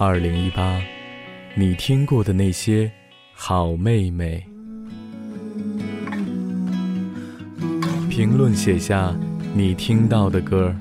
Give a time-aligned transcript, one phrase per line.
[0.00, 0.80] 二零一八，
[1.56, 2.88] 你听过的那些
[3.34, 4.46] 好妹妹，
[8.08, 9.12] 评论写下
[9.52, 10.72] 你听到的歌。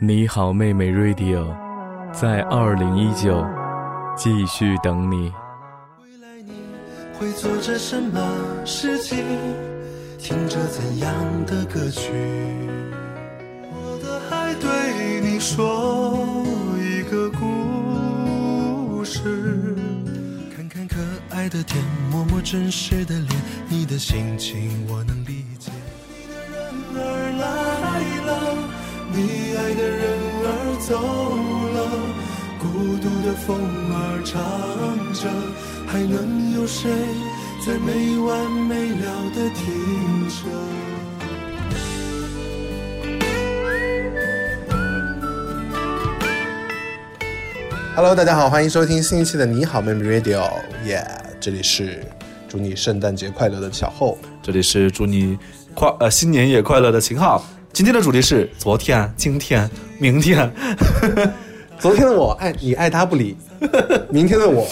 [0.00, 1.54] 你好，妹妹 Radio，
[2.10, 3.44] 在二零一九
[4.16, 5.30] 继续等你。
[6.00, 6.52] 未来你
[7.18, 8.18] 会做着什么
[8.64, 9.18] 事情？
[10.16, 11.14] 听着怎样
[11.44, 12.10] 的歌曲？
[13.70, 16.07] 我的爱对你说
[21.48, 23.26] 爱的天，摸摸真实的脸，
[23.70, 25.72] 你的心情我能理解。
[26.12, 26.60] 你的人
[27.00, 28.30] 儿来了，
[29.10, 30.12] 你爱的人
[30.44, 30.92] 儿走
[31.72, 31.88] 了，
[32.58, 33.56] 孤独的风
[33.94, 34.36] 儿唱
[35.14, 35.24] 着，
[35.86, 36.90] 还能有谁
[37.64, 40.44] 在没完没了的听着
[47.96, 50.46] ？Hello，大家好，欢迎收听新一期的你好妹妹 Radio，
[50.84, 51.02] 耶、
[51.40, 52.04] 这里是
[52.48, 54.18] 祝你圣诞节快乐的小后。
[54.42, 55.38] 这里是祝你
[55.72, 57.42] 快呃新年也快乐的秦昊。
[57.72, 60.50] 今天的主题是昨天、今天、明天。
[61.78, 63.36] 昨天的我爱你爱答不理，
[64.10, 64.66] 明天的我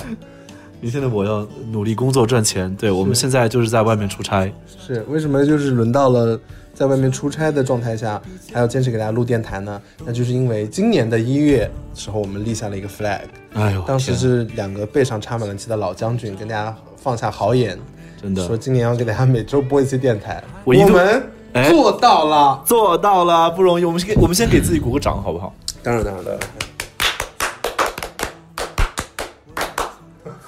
[0.86, 2.72] 明天的我要努力工作赚钱。
[2.76, 4.48] 对我们现在就是在外面出差，
[4.78, 6.40] 是为什么就是轮到了
[6.72, 9.82] 在外面出差的状态下，还要坚持给大家录电台呢？
[10.04, 13.22] 那就是因为今年的一月时候，我们立下了一个 flag，
[13.54, 17.76] 哎呦，当时是两个背上插满了旗的老将军跟大家放下豪言，
[18.22, 21.20] 真的说今年要给大家每周播一期电台，我们
[21.52, 22.62] 哎做到了。
[22.64, 23.84] 做到了，不容易。
[23.84, 25.52] 我们先给我们先给自己鼓个掌，好不好？
[25.82, 26.40] 当然，当然，当然。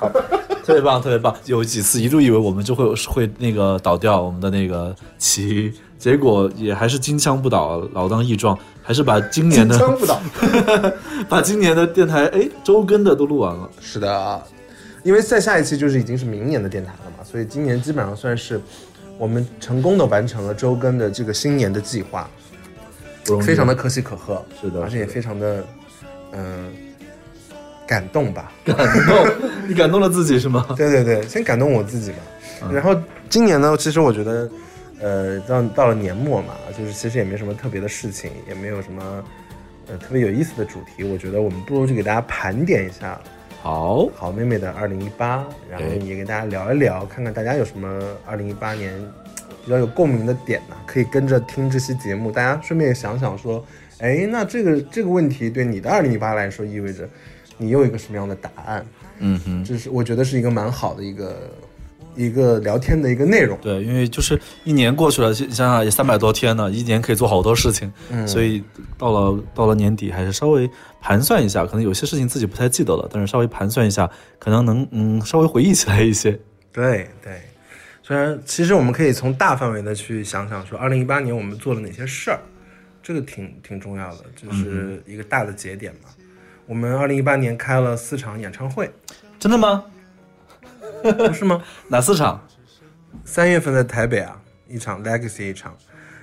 [0.64, 1.34] 特别棒，特别棒。
[1.46, 10.20] 有几次一度以为我们就会会那个倒掉我们的那个旗，结果也还是金枪不倒，老当益壮，还是把今年的金枪不倒。
[11.28, 13.68] 把今年的电台哎周更的都录完了。
[13.80, 14.42] 是的，
[15.02, 18.60] 因为再下一期就是已经是明年的电台了嘛，所以今年基本上算是
[19.16, 22.28] 我们成功的完成了周更的这个新年的计划，
[23.42, 25.64] 非常的可喜可贺，是的而且也非常的
[26.32, 26.70] 嗯、
[27.88, 28.52] 感动吧。
[28.64, 29.26] 感动，
[29.66, 30.66] 你感动了自己是吗？
[30.76, 32.18] 对对对，先感动我自己吧。
[32.70, 32.94] 然后
[33.30, 34.50] 今年呢，其实我觉得，
[35.00, 39.24] 呃，到到了年末嘛，就是其实也没什么特别的事情，也没有什么
[39.88, 41.02] 呃特别有意思的主题。
[41.02, 43.18] 我觉得我们不如就给大家盘点一下
[43.62, 48.92] 好，好妹妹的二零一八，然后也跟大家聊一聊，看看大家有什么二零一八年
[49.64, 53.64] 比较有共鸣的点呢、可以跟着听这期节目，大家顺便想想说，
[53.98, 57.08] 哎，那这个这个问题对你的二零一八来说意味着
[57.58, 58.86] 你有一个什么样的答案？
[59.18, 61.50] 嗯哼，这是我觉得是一个蛮好的一个
[62.14, 63.58] 一个聊天的一个内容。
[63.60, 68.62] 对，因为就是一年过去了，想想想也三百多天呢，一年可以做好多事情，嗯所以
[68.96, 70.70] 到了到了年底，还是稍微
[71.00, 74.08] 盘算一下，可能有些事情自己不太记得了，但是稍微盘算一下，
[74.38, 76.38] 可能能嗯稍微回忆起来一些。
[76.72, 77.40] 对对，
[78.04, 82.38] 虽然其实我们可以从大范围的去想想，说二零一八年我们做了哪些事儿，
[83.02, 86.10] 这个挺挺重要的，就是一个大的节点嘛。
[86.68, 88.90] 我们二零一八年开了四场演唱会，
[89.38, 89.82] 真的吗？
[91.02, 91.62] 不是吗？
[91.88, 92.46] 哪四场？
[93.24, 95.74] 三月份在台北啊，一场 Legacy 一场，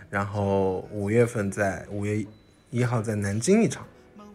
[0.08, 2.24] 然后五月份在五月
[2.70, 3.84] 一号在南京一场，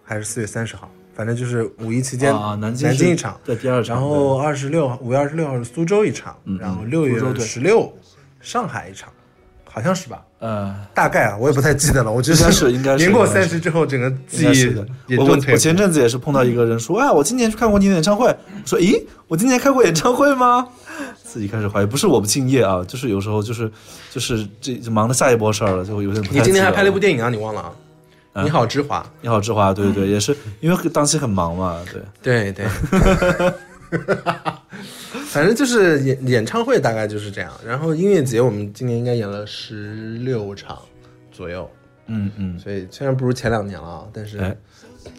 [0.03, 7.97] 还是四月三十号，反正就是五一期间啊南京南京一场，在第二场然后二十六五月二十六号是苏州一场，然后六月十六
[8.41, 9.12] 上海一场，
[9.72, 10.22] 好像是吧？
[10.41, 12.10] 呃，大概啊，我也不太记得了。
[12.10, 14.86] 我就应该是应该是 年过三十之后，整个应记忆的。
[15.19, 15.56] 我我。
[15.56, 18.26] 前阵子也是碰到一个人说，哎，我今年去看过你的演唱会。
[18.26, 20.66] 我说，咦，我今年开过演唱会吗？
[21.22, 23.70] 自己开始怀疑，不是我不敬业啊，就是有时候就是
[24.10, 27.28] 就是这就忙着下一波事儿了，就会有点不太你今年还拍了一部电影啊？
[27.28, 28.42] 你忘了啊？
[28.42, 29.04] 你好，之华。
[29.20, 31.76] 你好，之华，对对对，也是因为当期很忙嘛，
[32.22, 33.52] 对，对对。
[35.26, 40.78] 反正就是演演唱会大概就是这样，然后音乐节我们今年应该演了十六场
[41.30, 41.70] 左右，
[42.06, 44.56] 嗯嗯，所以虽然不如前两年了啊，但是哎。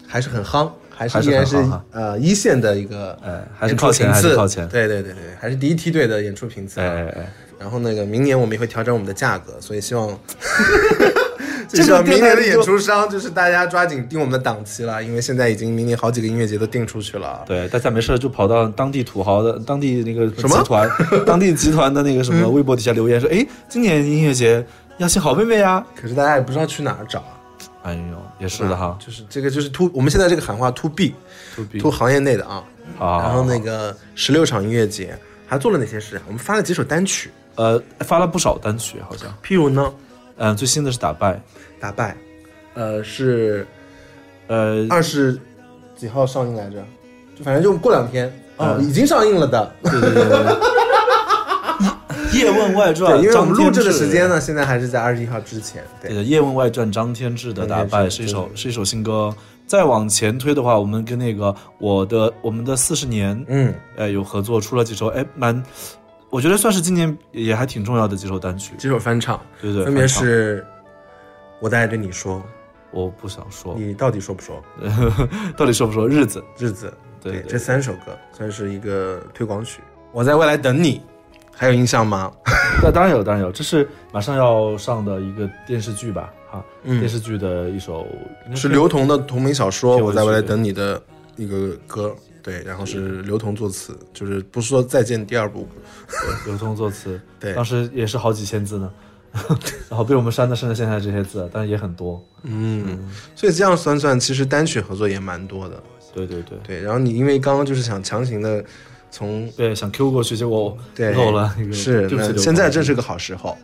[0.06, 1.56] 还是很夯，还是依然是
[1.90, 6.86] 呃一线的一个哎还是靠前还是靠前对对对对，还是第一梯队的演出频次啊。
[6.86, 10.08] 哎哎哎，然后那个明年我们也会调整我们的价格，所以希望，
[11.72, 17.42] 这个明年的演出商就是大家抓紧定我们的档期了，因为现在已经明年好几个音乐节都定出去了。
[17.46, 20.90] 对，大家没事就跑到当地土豪的当地那个什么集团，
[21.24, 24.64] 当地集团的那个什么 微博底下留言说，哎，今年音乐节
[24.98, 25.84] 要请好妹妹呀。
[25.94, 27.38] 可是大家也不知道去哪儿找啊。
[27.84, 28.00] 哎呦，
[28.38, 31.14] 也是的哈，就是这个就是 to 我们现在这个喊话 to B
[31.56, 32.62] to B to 行业内的啊。
[32.96, 36.20] 好，然后那个十六场音乐节还做了哪些事？
[36.26, 39.92] 我们发了几首单曲，呃发了不少单曲，好像，譬如呢，
[40.36, 41.40] 嗯，最新的是打败，
[41.78, 42.16] 打败，
[42.74, 43.66] 呃是
[44.48, 45.38] 呃，二十
[45.94, 46.76] 几号上映来着？
[47.36, 48.26] 就反正就过两天
[48.56, 49.72] 哦，嗯已经上映了的。
[49.82, 50.56] 对对对对。
[52.32, 55.84] 叶问外传， 对，因为我们录制的时间呢，现在还是在二十一号之前。
[56.00, 59.34] 对，叶问外传》张天志的打败是一首是一首新歌。
[59.66, 65.62] 再往前推的话，我们跟那个我的我们的四十年，嗯，呃，有合作，出了几首，哎，蛮，
[66.32, 68.74] 我觉得算是今年也还挺重要的几首单曲。
[68.78, 70.64] 几首翻唱，对对，分别是
[71.60, 72.42] 我在爱对你说，
[72.90, 74.58] 我不想说，你到底说不说？
[75.58, 76.42] 到底说不说日子？
[76.56, 76.90] 日子，
[77.20, 79.82] 对对这三首歌算是一个推广曲。
[80.10, 81.02] 我在未来等你，
[81.54, 82.32] 还有印象吗？
[82.82, 86.32] 那当然有，当然有，这是马上要上的一个电视剧吧？
[86.50, 88.06] 哈，嗯电视剧的一首
[88.54, 90.98] 是刘同的同名小说《我在未来等你》的
[91.36, 95.66] 一个歌，对，然后是刘同作词，就是不是说再见第二部，
[96.46, 98.92] 刘同作词， 对当时也是好几千字呢，
[99.88, 102.22] 然后被我们删的剩下现在这些字，但是也很多。
[102.42, 105.82] 嗯，所以这样算算，其实单曲合作也蛮多的，
[106.14, 106.82] 对对对对。
[106.82, 108.64] 然后你因为刚刚就是想强行的
[109.10, 111.54] 从对，想 Q 过去，结果对漏了。
[111.72, 113.56] 是，现在同正是个好时候。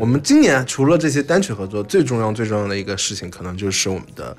[0.00, 4.34] 我们今年除了这些单曲合作，最重要最重要的一个事情，可能就是我们的《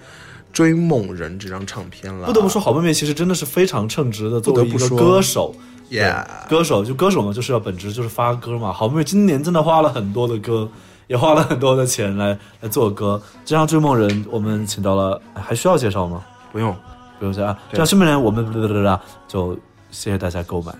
[0.57, 2.25] 追梦人》这张唱片了。
[2.25, 5.53] 不得不说，好妹妹其实真的是非常称职的，作为一个歌手。
[5.91, 8.73] ，Yeah，歌手就歌手嘛，就是要本职就是发歌嘛。
[8.73, 10.67] 好妹妹今年真的花了很多的歌，
[11.05, 13.21] 也花了很多的钱来来做歌。
[13.45, 16.25] 这张《追梦人》，我们请到了，哎还需要介绍吗？
[16.51, 16.75] 不用。
[17.19, 17.59] 不用介绍啊。
[17.69, 18.43] 这张《追梦人》，我们
[19.27, 19.53] 就
[19.91, 20.73] 谢谢大家购买。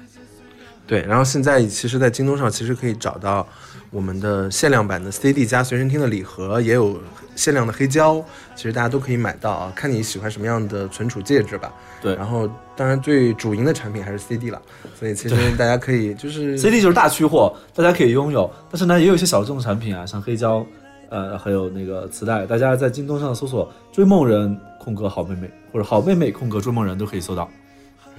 [0.88, 3.48] 对，然后现在其实，在京东上其实可以找到
[3.90, 7.00] 我们的限量版的 CD 加随身听的礼盒，也有
[7.36, 8.24] 限量的黑胶，
[8.56, 11.74] 其实大家都可以买到啊，看你喜欢什么样的存储介质吧。
[12.02, 14.62] 对然后当然最主营的产品还是 CD 了，
[15.00, 16.58] 所以其实大家可以就是。
[16.60, 18.50] CD 就是大区货，大家可以拥有。
[18.70, 20.66] 但是呢，也有一些小众产品啊，像黑胶，
[21.10, 27.50] 呃，还有那个磁带，大家在京东上搜索“追梦人”空格好妹妹，或者“好妹妹”空格追梦人都可以搜到。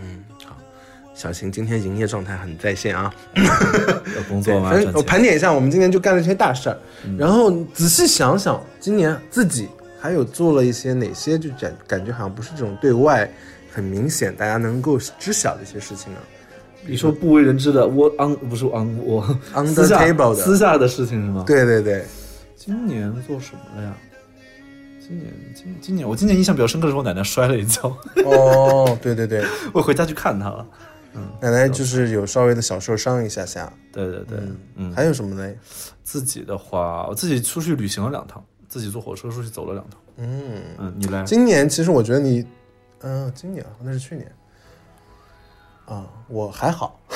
[0.00, 0.37] 嗯，好，
[1.18, 3.12] 小新今天营业状态很在线啊。
[3.34, 4.70] 要工作吗？
[4.70, 5.02] 反正我。
[5.02, 6.78] 盘点一下，我们今年就干了这些大事儿，
[7.18, 9.66] 然后仔细想想，今年自己
[10.00, 13.28] 还有做了一些哪些，就感感觉好像不是这种对外
[13.72, 16.22] 很明显大家能够知晓的一些事情啊。
[16.86, 21.42] 你说不为人知的，我 on 不是 on 我 Under 私下 table 的私下的事情是吗？。
[21.44, 22.04] 对对对，
[22.56, 23.92] 今年做什么了呀？
[25.00, 27.88] 今年今今年我今年印象比较深刻的是我奶奶摔了一跤，
[28.24, 29.42] 哦，对对对，
[29.74, 30.64] 我回家去看她了。
[31.40, 33.72] 奶奶就是有稍微的小受伤一下下。
[33.92, 34.38] 对对对，
[34.76, 35.54] 嗯，还有什么呢？
[36.04, 40.00] 自己的话，我自己出去旅行了两趟，自己坐火车出去走了两趟。
[40.16, 41.24] 嗯，嗯，你来。
[41.24, 42.46] 今年其实我觉得你，
[43.00, 44.30] 嗯、今年啊，那是去年。
[45.86, 47.00] 啊，我还好。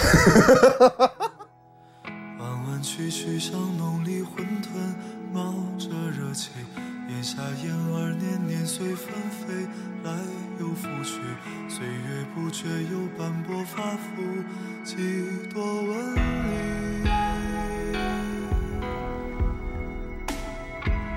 [2.38, 4.68] 弯弯曲曲像浓里混沌，
[5.32, 6.50] 冒着热气。
[7.08, 9.66] 檐下燕儿年年随纷飞，
[10.04, 10.10] 来
[10.58, 11.20] 又复去。
[11.68, 14.22] 岁月不觉又斑驳发肤，
[14.84, 14.94] 几
[15.52, 16.18] 多纹理。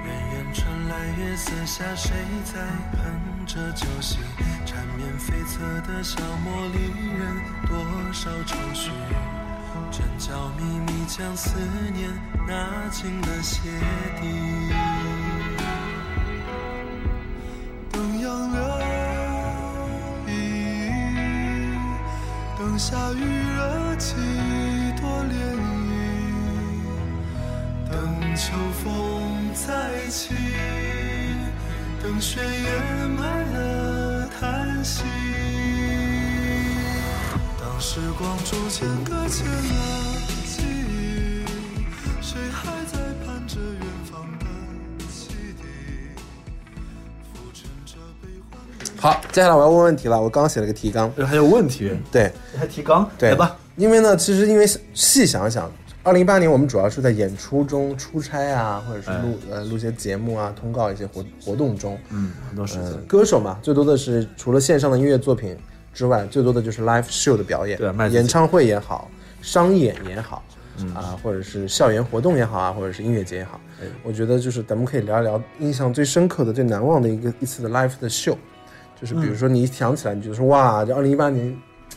[0.05, 2.11] 远远传来月色下谁
[2.43, 2.61] 在
[2.97, 4.17] 哼着旧戏？
[4.65, 6.77] 缠绵悱恻的小茉莉
[7.17, 7.21] 人，
[7.67, 7.77] 多
[8.11, 8.91] 少愁绪。
[9.91, 11.59] 针脚密密将思
[11.93, 12.09] 念
[12.47, 13.69] 纳进了鞋
[14.19, 14.25] 底。
[22.75, 23.23] 等下雨
[23.55, 24.15] 惹几
[24.99, 25.31] 多涟
[25.87, 25.95] 漪，
[27.89, 27.95] 等
[28.35, 28.51] 秋
[28.83, 28.91] 风
[29.53, 29.63] 再
[30.09, 30.35] 起，
[32.03, 35.05] 等雪掩埋了叹息。
[37.57, 40.14] 当时光逐渐搁浅了
[49.05, 50.19] 好，接下来我要问问题了。
[50.19, 52.31] 我刚刚写了个提纲，呃还有问题，对。
[52.57, 53.29] 还提纲，对。
[53.29, 53.55] 来吧。
[53.75, 55.71] 因为呢，其实因为细想想，
[56.01, 61.95] 二零一八年我们主要是在演出中出差啊，或者是录、呃录一些节目啊，通告一些活活动中。
[62.09, 63.01] 嗯，很多时嗯、间。
[63.01, 65.55] 歌手嘛，最多的是除了线上的音乐作品
[65.93, 69.07] 之外，最多的就是 live show 的表演，对演唱会也好，
[69.39, 70.43] 商演也好，
[70.95, 73.85] 啊，或者是校园活动也好啊，或者是音乐节也好，哎。
[74.03, 78.35] 我觉得就是咱们可以聊一聊印象最深刻的、最难忘的一个一次的 live 的秀，
[78.99, 81.55] 就是比如说你一想起来，你就说哇，这二零一八年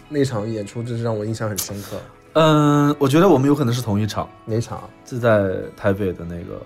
[0.08, 1.96] 那场演出真是让我印象很深刻。
[2.34, 4.84] 嗯，我觉得我们有可能是同一场，哪场啊？
[5.08, 6.60] 是在台北的那个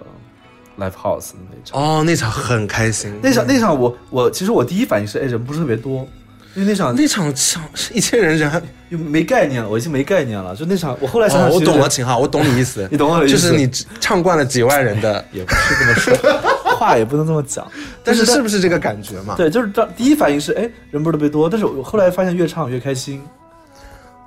[0.78, 1.80] Live House 的那场。
[1.80, 6.06] 哦，那场很开心，那场那场我我其实我第一反应是，哎，人不是特别多，
[6.54, 8.60] 因为那场那场场是一千人人还
[8.90, 10.54] 又没概念了，我已经没概念了。
[10.54, 13.70] 就那场，我后来想想、哦，我懂了，秦昊，我懂你意思， 你懂我的意思就是你
[14.00, 16.14] 唱惯了几万人的，也不是这么说，
[16.82, 17.66] 话也不能这么讲。
[18.04, 19.34] 但是是不是这个感觉嘛？
[19.36, 23.22] 对，就是这第一反应是，哎，人不是特别多，但是我后来发现越唱越开心。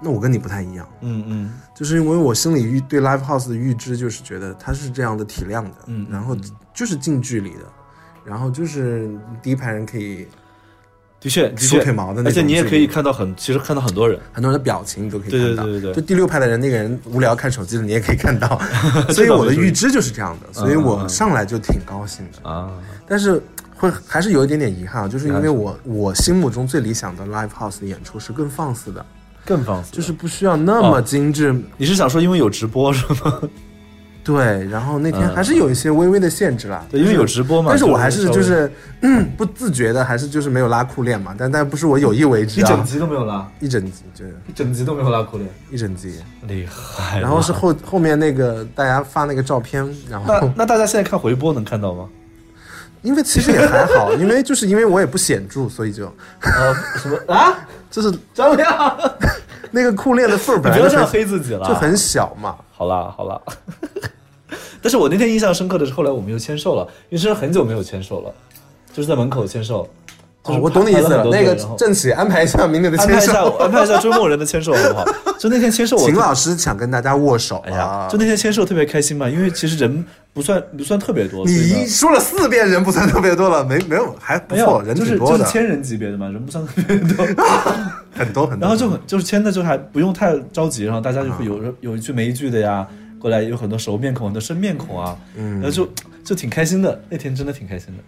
[0.02, 6.36] 那我跟你不太一样，嗯嗯就是因为我心里预对 live house 的预知就是觉得它是这样的体量的，嗯然后
[6.74, 7.64] 就是近距离的，
[8.26, 9.10] 然后就是
[9.42, 10.28] 第一排人可以
[11.26, 14.20] 的确的梳确腿毛的那种而且你也可以看到很，其实看到很多人。
[14.32, 15.64] 很多人的表情你都可以看到。
[15.64, 18.62] 对对对对就第六排的人，那个人无聊看手机的，你也可以看到。
[19.10, 22.48] 所以我的预知就是这样的，所以嗯我嗯上来就挺高兴的。
[22.48, 22.70] 啊，
[23.08, 23.42] 但是
[23.76, 29.04] 会还是有一点点遗憾啊，就是因为我我心目中最理想的 live house 的演出是更放肆的，
[29.44, 29.92] 更放肆。
[29.92, 31.56] 就是不需要那么哦精致。
[31.76, 33.42] 你是想说因为有直播是吗？
[34.26, 36.84] 对，然后那天嗯还是有一些微微的限制啦。
[36.90, 37.70] 对，因为有直播嘛。
[37.70, 38.70] 但是我还是就是
[39.02, 47.20] 嗯不自觉的，还是就是没有拉裤链嘛，但但不是我有意为之啊，一整集都没有拉，一整集就是一整集都没有拉裤链，一整集，厉害。
[47.20, 52.10] 然后是后后面那个大家发那个照片，然后那大家现在看回播能看到吗？
[53.04, 56.06] 因为其实也还好， 因为就是因为我也不显著，所以就
[56.42, 57.54] 呃，什么啊？
[57.92, 58.98] 就是张亮，
[59.70, 63.40] 那个裤链的缝儿本来就很黑自己了，就很小嘛，好啦好啦。
[64.86, 68.32] 但是我那天印象深刻的是，后来我们又签售了，因为是很久没有签售了，
[68.94, 69.90] 就是在门口签售。
[70.44, 71.26] 就是哦我懂你意思了。
[71.32, 75.06] 那个郑启安排一下明年的签售，安排一下追梦人的签售好不好？
[75.40, 78.08] 就那天签售我，秦老师想跟大家握手哎呀啊，！
[78.08, 87.26] 就那天签售特别开心嘛，因为其实人不算不算特别多，你说了四遍人不算特别多了，没没有还不错，人就是挺多的，就是千人级别的嘛，人不算特别多。
[88.16, 88.62] 很多很多。
[88.62, 92.88] 然后就很就是签的就还不用太着急，然后大家就会有啊有一句没一句的呀，
[93.26, 95.54] 过来有很多熟面孔、很多生面孔啊，嗯。
[95.54, 95.90] 然后就
[96.24, 98.04] 就挺开心的，那天真的挺开心的。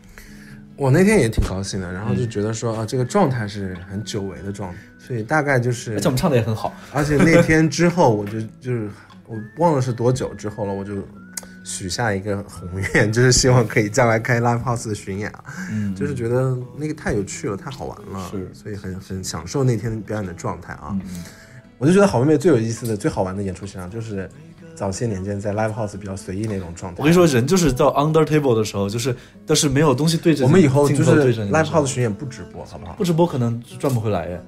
[0.75, 8.87] 我那天也挺高兴的，然后嗯就觉得说啊，这个状态是很久违的状态，所以大概就是而且我们唱的也很好，而且那天之后，我就就是
[9.25, 10.93] 我忘了是多久之后了，我就
[11.63, 18.47] 许下一个宏愿，就是希望可以将来开 live house 的巡演啊，嗯，就是觉得那个太有趣了，太好玩了，是。
[18.53, 20.89] 所以很很享受那天表演的状态啊。
[20.91, 21.23] 嗯
[21.79, 24.27] 我就觉得好妹妹最有意思的、最好玩的演出现场就是
[24.77, 26.99] 早些年间在 live house 比较随意那种状态。
[26.99, 32.93] 我跟你说，人就是到 under table 的时候，就是都是没有东西对着，我们以后就是对着你的 live 时候 house 巡演不直播，好不好？
[32.93, 34.39] 不直播可能赚不回来耶。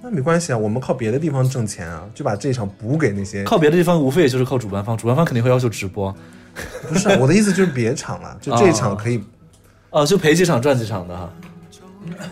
[0.00, 3.42] 那没关系啊，我们靠别的地方挣钱啊，就把这一场补给那些。
[3.42, 6.14] 靠别的地方无非也就是靠主办方，主办方肯定会要求直播，
[6.88, 9.20] 不是 我的意思，就是别场了，就这一场可以
[9.90, 11.28] 哦，就赔几场赚几场的哈。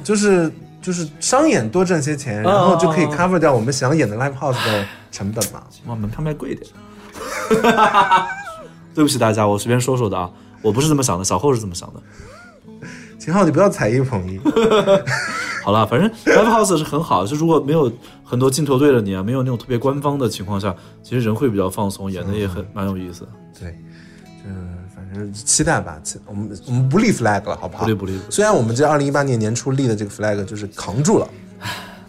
[0.05, 5.63] 就是就是商演多挣些钱，然后就可以 cover 掉我们想演的 live house 的成本嘛。
[5.87, 6.67] 哇，门票卖贵一点。
[8.95, 10.31] 对不起大家，我随便说说的啊，
[10.63, 12.01] 我不是这么想的，小后是这么想的。
[13.19, 14.41] 秦昊，你不要踩一捧一。
[15.63, 17.93] 好了，反正 live house 是很好，就如果没有
[18.25, 23.29] 很多镜头对着你啊，没有那种特别官方的情况下，其实人会比较放松，演的也很蛮有意思的。
[23.61, 23.79] 对，
[24.47, 25.99] 嗯，反正期待吧。
[26.03, 27.85] 期我们我们不立 flag 了，好不好？
[27.85, 31.29] 不立不立虽然我们这二零一八年年初立的这个 flag 就是扛住了，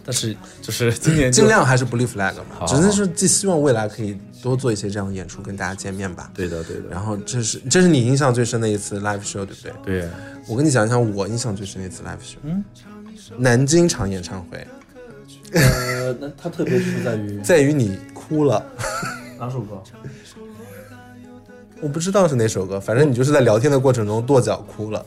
[0.04, 2.44] 但是就是今年尽量还是不立 flag 嘛。
[2.58, 6.30] 好只是说寄希望未来可以多做一些这样的演出，跟大家见面吧。
[6.34, 9.72] 对的对的，然后这是这是你印象最深的一次 live show，对不对？
[9.84, 10.08] 对，
[10.48, 12.64] 我跟你讲一讲我印象最深的一次 live show，嗯，
[13.36, 14.66] 南京场演唱会，
[15.52, 18.64] 呃，那它特别就是在于 在于你哭了。
[19.38, 19.82] 哪首歌？
[21.80, 25.04] 我不知道是哪首歌，反正你就是在聊天的过程中跺脚哭了，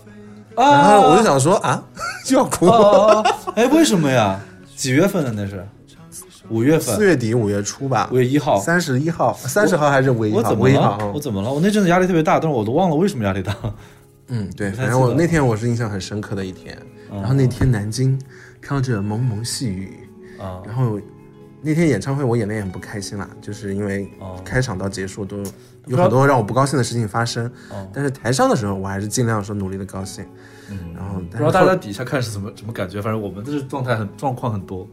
[0.55, 1.83] 然啊后我就想说啊，
[2.25, 2.65] 就要哭。
[2.65, 4.39] 哦哦哦，哎，为什么呀？
[4.75, 5.65] 几月份的那是？
[6.49, 8.59] 五月份四，月底五月初吧，五月一号。
[8.59, 10.39] 三十一号，三十号还是五月一号？
[10.39, 11.11] 我怎么了？
[11.13, 11.51] 我怎么了？
[11.51, 13.55] 我那阵子压力特别大，但是我都忘了为什么压力大。
[14.27, 16.77] 嗯，对，反正我那天我是印象很深刻的一天。
[17.09, 18.19] 然后那天南京
[18.59, 19.97] 飘着蒙蒙细雨，
[20.37, 20.99] 啊然后
[21.63, 25.37] 那天演唱会我演的也很不开心啦，就是因为哦开场到结束都
[25.87, 27.45] 有很多让我不高兴的事情发生。
[27.71, 30.25] 哦但是台上的时候我还是尽量说努力的高兴。
[30.69, 34.87] 嗯然后不知道大家底下看是怎么怎么感觉，反正我们这是状态很状况很多。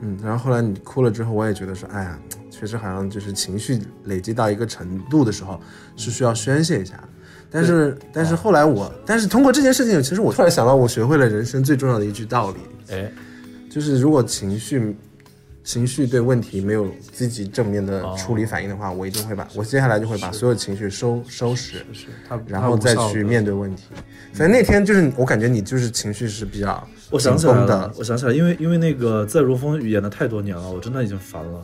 [0.00, 2.18] 嗯，然后后来你哭了之后，我也觉得说，哎呀，
[2.50, 5.60] 确实好像就是情绪累积到一个程度的时候，
[5.96, 7.02] 是需要宣泄一下。
[7.50, 12.56] 但是，但是后来我，但是通过这件事情，其实我突然想到，我学会了人生最重要的一句道理，
[12.92, 13.10] 哎，
[13.70, 14.96] 就是如果情绪，
[15.64, 21.84] 情绪对问题没有积极正面的处理反应的话，我一定会把我接下来就会把所有情绪收收拾，
[22.46, 23.84] 然后再去面对问题。
[24.34, 31.62] 反正那天就是我感觉你就是情绪是比较我想起来了我想起来，因为因为那个在如风演了太多年了，我真的已经烦了。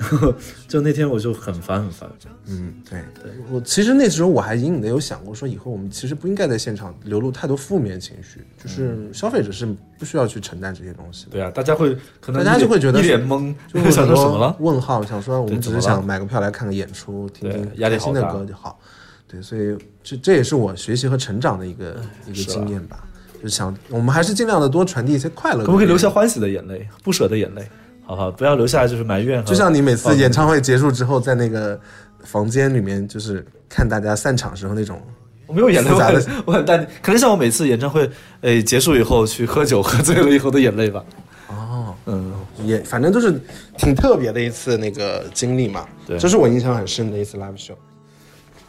[0.66, 2.10] 就那天我就很烦很烦。
[2.46, 9.66] 嗯，对对，我其实那时候我还隐隐的有想过，说以后我们其实不应该在现场流露太多负面情绪，就是消费者是
[9.98, 11.32] 不需要去承担这些东西的。
[11.32, 14.56] 对啊，大家会可能大家就会觉得一是脸懵，就会想说什么了？
[14.58, 18.78] 问号，想说我们只是想买个票来看个演出，听听对压力开心的歌就好。
[19.28, 21.96] 对，所以这这也是我学习和成长的一个
[22.26, 23.06] 一个经验吧。
[23.42, 25.64] 就是想，我们还是尽量的多传递一些快乐。
[25.64, 26.08] 可不可以留下？
[26.08, 27.68] 欢喜的眼泪，不舍的眼泪？
[28.04, 29.48] 好好，不要留下来就是埋怨和。
[29.48, 31.78] 就像你每次演唱会结束之后，在那个
[32.24, 35.00] 房间里面，就是看大家散场时候那种，
[35.46, 35.90] 我没有眼泪，
[36.44, 38.10] 我很淡定，可能像我每次演唱会，
[38.42, 41.04] 诶结束以后去喝酒，喝醉了以后的眼泪吧。
[41.48, 42.32] 哦，嗯，
[42.64, 43.40] 也反正都是
[43.76, 45.86] 挺特别的一次那个经历嘛。
[46.06, 47.74] 对这是我印象很深的一次 live show。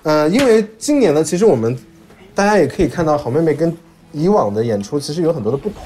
[0.04, 1.78] 呃，因为今年呢，其实我们
[2.36, 3.76] 大家也可以看到，好妹妹跟
[4.12, 5.84] 以往的演出其实有很多的不同。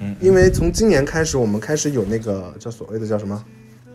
[0.00, 3.42] 嗯，因为从今年开始，我们开始有那个叫所谓的叫什么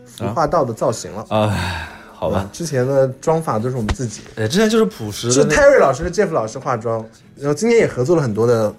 [0.04, 1.24] 服化道的造型了。
[1.30, 7.04] 哎，好吧，之前的妆法都是我们自己，哎，之前就是朴实是的那 Terry 老师、Jeff 老师化妆，
[7.36, 8.72] 然后今年也合作了很多的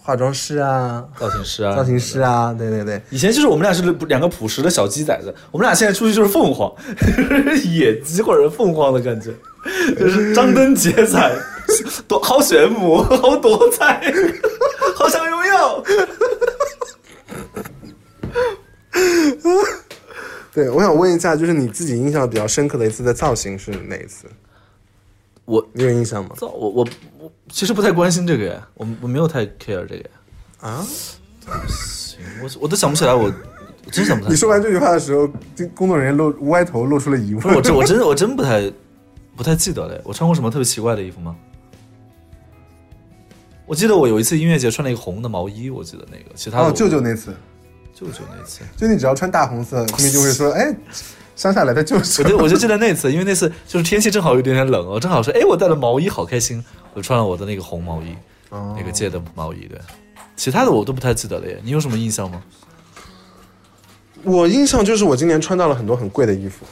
[0.00, 3.00] 化妆师啊、造型师啊，造型师啊，对对对。
[3.10, 6.72] 以前就是我们俩是两个朴实的小鸡崽子，我们俩现在出去就是凤凰，
[7.72, 9.32] 野鸡或者凤凰的感觉，
[9.98, 11.32] 就是张灯结彩，
[12.06, 14.12] 多好炫目， 好多彩，
[14.96, 15.84] 好想拥有。
[20.54, 24.26] 对，我想问一下，就是你自己印象比较深刻的一次的造型是哪一次？
[25.44, 26.30] 我你有印象吗？
[26.36, 30.10] 造我我我其实不太关心这个耶，我我没有太 care 这个耶。
[30.60, 30.86] 啊？
[31.68, 33.24] 行，我我都想不起来，我
[33.84, 34.30] 我真想不起来。
[34.30, 37.54] 你说完这句话的时候，这工作人员露歪头露出了疑问。
[37.54, 38.72] 我真我真我真不太
[39.36, 41.36] 不太记得了，我穿过什么特别奇怪的衣服吗？
[43.66, 47.34] 我记得我有一次音乐节穿了一个红的毛衣，我记得那个，其他的哦，我舅舅那次，
[47.94, 50.74] 舅舅那次，就你只要穿大红色，后面就会说，哎，
[51.36, 52.28] 乡下来的舅舅我。
[52.28, 58.14] 就我就记得那次，因为那次就是天气正好有点点冷哦，正好说哎我带了毛衣，好开心，我穿了我的那个红毛衣，
[58.50, 59.78] 哦那个借的毛衣，对，
[60.36, 62.42] 其他的我都不太记得了耶，你有什么印象吗？
[64.22, 66.64] 我印象就是我今年穿到了很多很贵的衣服，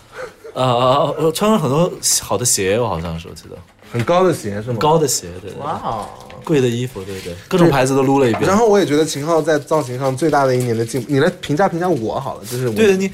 [0.54, 3.56] 啊啊，啊我穿了很多好的鞋，我好像是我记得
[3.92, 4.78] 很高的鞋是吗？
[4.80, 6.08] 高的鞋，对对，哇哦！
[6.44, 8.56] 贵的衣服，对对，各种牌子都撸了一遍然。
[8.56, 13.10] 后我也觉得秦昊在造型上最大的一年的进步，你来评价评价我好了，就是我对的，你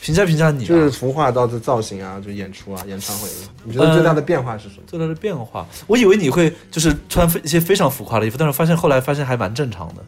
[0.00, 3.28] 评价评价你、啊，就是服化到的造型啊，就演出啊，演唱会，
[3.64, 4.82] 你觉得最大的变化是什么？
[4.86, 5.66] 最大的变化。
[5.86, 10.04] 我以为你会就是穿非一些非常浮夸的衣服，但是发现后来发现还蛮正常的，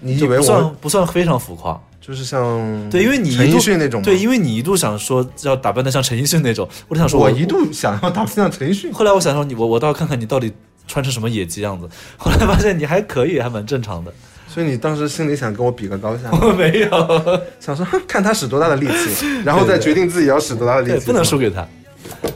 [0.00, 1.78] 你以为就不算我不算非常浮夸。
[2.04, 10.52] 就是像对，因为你陈一度奕迅那种，对，因为你一度想说要打扮的像陈奕迅那种，我就想说我一度想要打扮像陈奕迅，后来我想说你我我倒要看看你到底
[10.86, 11.88] 穿成什么野鸡样子。
[12.16, 14.12] 后来发现你还可以，还蛮正常的。
[14.48, 16.88] 所以你当时心里想跟我比个高下， 我没有，
[17.58, 21.66] 想说看他使多大的力气，然后再决定自己要使多大的力对，气，不能输给他。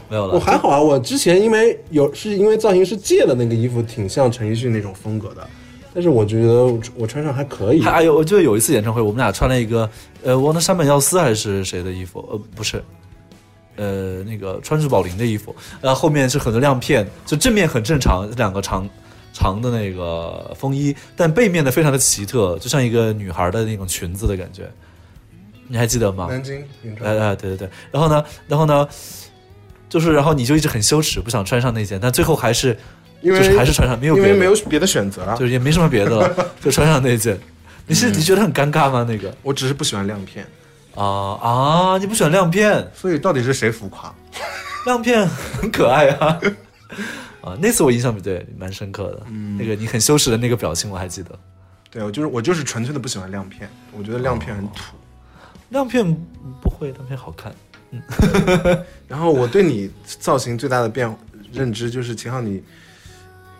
[0.08, 5.46] 没有了我，还好啊，我之前因为有是因为造型师借的那个衣服挺像陈奕迅那种风格的，
[5.92, 7.82] 但是我觉得我我穿上还可以。
[7.82, 9.90] 还还有，我记得有一次演唱会，我们俩穿了一个
[10.22, 12.82] 呃，忘了山本耀司还是谁的衣服，呃，不是，
[13.76, 18.88] 呃，那个川久保玲的衣服，然后后面是很多亮片，就正面很正常，两个长
[19.32, 24.70] 长的那个风衣，但背面的非常的奇特，就像一个女孩的那种裙子的感觉，
[25.68, 26.26] 你还记得吗？
[26.30, 28.88] 南京演唱会，哎哎，对对对，然后呢，然后呢，
[29.88, 32.76] 就是然后你就一直很羞耻，不想穿上那件，但最后还是
[33.20, 37.38] 因为就是还是穿上，没有因别的为没有别的选择啊，就是也没什么别的了， 就穿上那件。
[37.88, 39.06] 你是你觉得很尴尬吗？
[39.08, 40.44] 那个我只是不喜欢亮片，
[40.96, 41.04] 啊
[41.42, 41.98] 啊！
[41.98, 44.12] 你不喜欢亮片，所以到底是谁浮夸？
[44.86, 46.40] 亮片很可爱啊。
[47.42, 49.26] 啊，那次我印象对蛮深刻的，
[49.58, 51.38] 那个你很羞耻的那个表情我还记得。
[51.90, 54.94] 对我就是我就是纯粹的不喜欢亮片，我觉得亮片很土。
[55.70, 56.04] 亮片
[56.60, 57.54] 不会，亮片好看。
[57.90, 58.02] 嗯
[59.06, 61.14] 然后我对你造型最大的变
[61.52, 62.62] 认知就是秦昊你，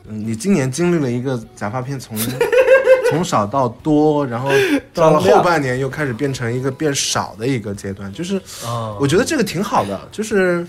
[0.09, 2.17] 嗯，你今年经历了一个假发片从
[3.11, 4.49] 从少到多，然后
[4.95, 8.97] 到了后半年又开始变成一个变少的一个阶段，就是啊。
[9.01, 10.67] 我觉得这个挺好的，就是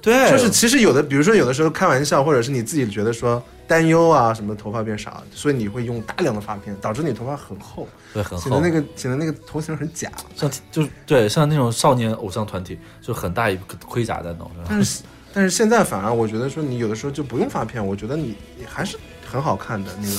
[0.00, 8.50] 对，就是其实有的，比如说有的时候开玩笑，或者是你自己觉得说担忧啊什么头发变少，所以你会用大量的发片，导致你头发很厚，对很厚。
[8.50, 10.10] 显得，那个显得那个头型很假。
[10.36, 14.64] 像就是对像那种少年偶像团体，就很大一个盔甲在脑上。
[14.68, 20.16] 但是但是现在反而我觉得说你有的时候就不用发片，我觉得你你还是很好看的那个，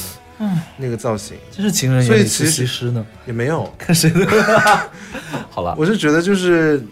[0.78, 3.06] 那个造型这是情人所以眼里出其实西施呢。
[3.26, 4.28] 也没有，看谁的？
[5.50, 6.84] 好了，我是觉得就是，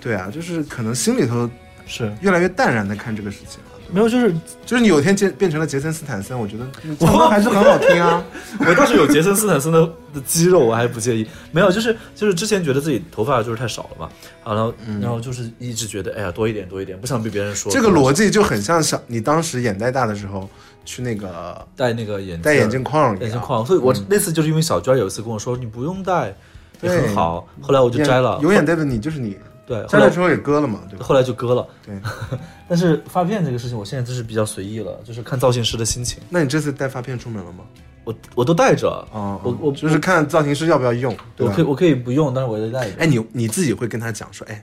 [0.00, 1.48] 对啊，就是可能心里头
[1.86, 3.70] 是越来越淡然的看这个事情了。
[3.92, 4.34] 没有，就是
[4.66, 8.24] 就是你有一天变变成了杰森斯坦森，我觉得你 唱歌还是很好听啊。
[8.58, 9.80] 我倒是有杰森斯坦森的
[10.12, 11.24] 的肌肉，我还不介意。
[11.52, 14.10] 没有，就是就是之前觉得自己头发就是太少了嘛，
[14.44, 20.48] 然后、然后就是一直觉得哎呀多一点多一点，不想被别人说这个逻辑就很像小你当时眼袋大的时候
[20.84, 26.34] 去那个戴那个眼镜戴眼镜框眼镜框，所以我那次就是因为小娟有一次跟我说你不用戴，
[26.80, 28.38] 也很好，后来我就摘了。
[28.42, 31.04] 有眼袋的你就是你，对，摘了之后也割了嘛，对吧？
[31.04, 31.66] 后来就割了。
[31.84, 31.98] 对，
[32.68, 36.22] 但是发片这个事情，我现在就是比较随意了，就是看造型师的心情。
[36.28, 37.64] 那你这次带发片出门了吗？
[38.04, 41.64] 我我都带着，啊，我我就是看造型师要不要用，对我可以？
[41.64, 42.96] 我可以不用，但是我得带着。
[42.98, 44.62] 哎，你你自己会跟他讲说，哎，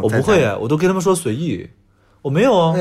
[0.00, 1.68] 我不会哎，我都跟他们说随意，
[2.22, 2.74] 我没有哦。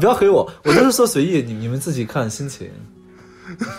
[0.00, 2.70] 你不要黑我，我就是说随意，你你们自己看心情。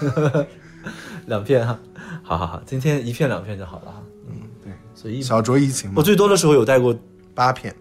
[1.25, 1.79] 两片哈，
[2.21, 5.19] 好好好，今天一片两片就好了哈，嗯对，随意。
[5.23, 6.95] 小酌怡情嘛，我最多的时候有带过
[7.33, 7.75] 八片，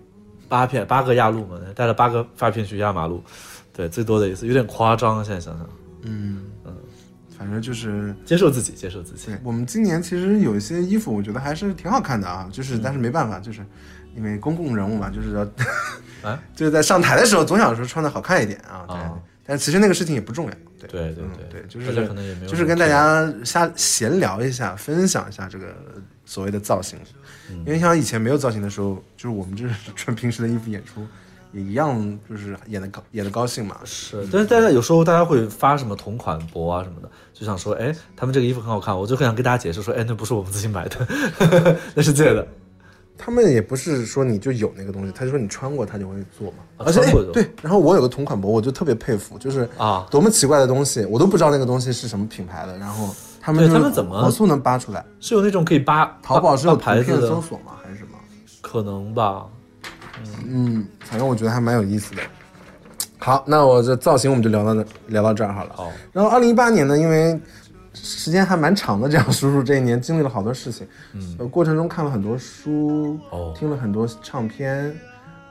[0.48, 3.22] 八片，八个压路嘛，带了八个发片去压马路，
[3.74, 5.22] 对，最多的一次，有点夸张。
[5.22, 5.68] 现在想想，
[6.04, 6.74] 嗯嗯，
[7.36, 8.16] 反正就是。
[8.24, 9.38] 接受自己，接受自己对。
[9.44, 13.66] 我们今年其实有一些衣服，我觉得还是挺好看的啊，就是但是没办法，就是
[14.16, 15.44] 因为公共人物嘛，就是要，
[16.22, 16.42] 啊？
[16.54, 18.96] 就是在上台的时候总想说穿的好看一点啊，对。
[18.96, 19.12] 啊
[19.46, 21.60] 但其实那个事情也不重要，对嗯对对对。
[21.62, 25.74] 对，就是可能也没有就是跟大家瞎闲聊一下，分享一下这个
[26.24, 26.96] 所谓的造型，
[27.50, 27.56] 嗯。
[27.66, 31.04] 因为像以前没有造型的时候，就是我们就是穿平时的衣服演出，
[31.50, 42.46] 也一样就是演的高演的高兴嘛，是，但是大家有时候大家会发什么同款博啊什么的，就想说，哎，他们这个衣服很好看，我就很想跟大家解释说，哎，那不是我们自己买的， 那是借的。
[43.18, 46.58] 他们也不是说你就有那个东西，他就说你穿过他就会做嘛。
[46.78, 47.00] 啊而且、
[47.32, 55.04] 对，然后我有个同款博，我就特别佩服，就是啊多么奇怪的东西，我都不知道那个东西是什么品牌的，然后他们他们怎么火速能扒出来？
[55.20, 57.72] 是有那种可以扒淘宝是有牌子图片搜，索吗？
[57.82, 58.10] 还是什么？
[58.62, 59.44] 可能吧。
[60.46, 62.22] 嗯，反正我觉得还蛮有意思的。
[63.18, 65.72] 好，那我这造型我们就聊到这聊到这儿好了。
[65.74, 67.38] 好，然后二零一八年呢，因为
[67.92, 73.52] 时间还蛮长的，这样叔叔这一年经历了好多事情，嗯，呃，过程中看了很多书，哦。
[73.58, 74.94] 听了很多唱片，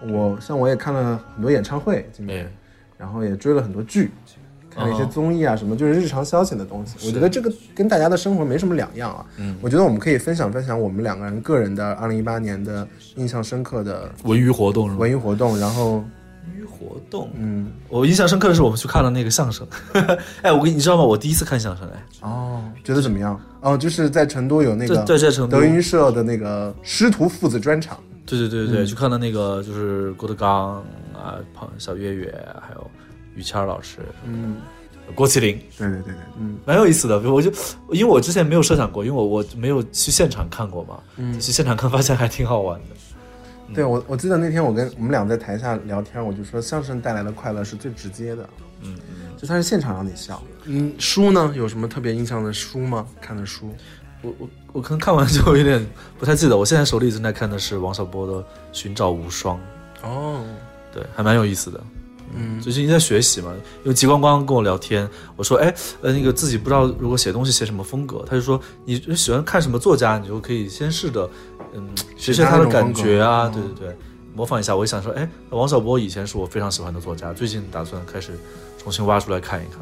[0.07, 2.51] 我像我也看了很多演唱会，今年，哎
[2.97, 4.11] 然后也追了很多剧，
[4.69, 7.07] 看了一些哦综艺啊什么，就是日常消遣的东西。
[7.07, 9.25] 我觉得这个跟大家的生活没什么两样啊。
[9.37, 14.97] 嗯，我觉得我们可以分享分享我们两个人个人的二零一八年的印象深刻的文娱活动？
[14.97, 16.03] 文娱活动，然后
[16.47, 19.67] 文娱活动，嗯，我印象深刻的是我们去看了那个相声。
[20.41, 21.03] 哎，我跟你知道吗？
[21.03, 23.39] 我第一次看相声，哎，哦，觉得怎么样？
[23.61, 27.99] 哦，就是在成都有那个对在在成都德云社的那个师徒父子专场。
[28.25, 30.75] 对对对对，去看了那个就是郭德纲
[31.13, 32.91] 啊、庞小岳岳，还有
[33.35, 34.57] 于谦老师、嗯，
[35.15, 37.19] 郭麒麟，对对对对，嗯蛮有意思的。
[37.31, 37.51] 我就
[37.91, 42.95] 因为我之前没有设想过，因为我我没有去现场看过嘛，嗯，去现场看发现还挺好玩的。
[43.73, 48.49] 对我我记得那天我跟我们俩在台下聊天，我就说相声带来的快乐是最直接的，
[48.81, 50.41] 嗯嗯，就它是现场让你笑。
[50.65, 53.05] 嗯，书呢有什么特别印象的书吗？
[53.21, 53.73] 看的书？
[54.21, 55.85] 我我我可能看完之后有点
[56.17, 56.57] 不太记得。
[56.57, 58.33] 我现在手里正在看的是王小波的
[58.73, 59.57] 《寻找无双》，
[60.03, 60.43] 哦，
[60.93, 61.81] 对，还蛮有意思的。
[62.35, 63.51] 嗯最近在学习嘛，
[63.83, 71.27] 因为吉光光跟我聊天，我说，哎，呃，那个自己不知道如果写东西写什么风格，他就说你喜欢看什么作家，你就可以先试着，
[71.73, 73.97] 嗯，学学他的感觉啊，对对对，
[74.33, 74.75] 模仿一下。
[74.75, 78.37] 我就想说，哎，王小波以前是我非常喜欢的作家，最近打算开始
[78.77, 79.79] 重新挖出来看一看，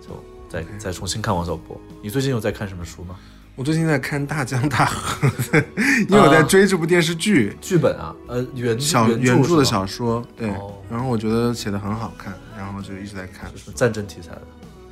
[0.00, 1.80] 就再再重新看王小波。
[2.02, 3.16] 你最近有在看什么书吗？
[3.56, 5.28] 我最近在看《大江大河》，
[6.08, 7.54] 因为我在追这部电视剧。
[7.60, 10.72] 剧本啊，呃，原小原原著的小说，对，哦。
[10.88, 14.42] 然后我觉得写的很好看，然后就一直在看，就是战争题材的。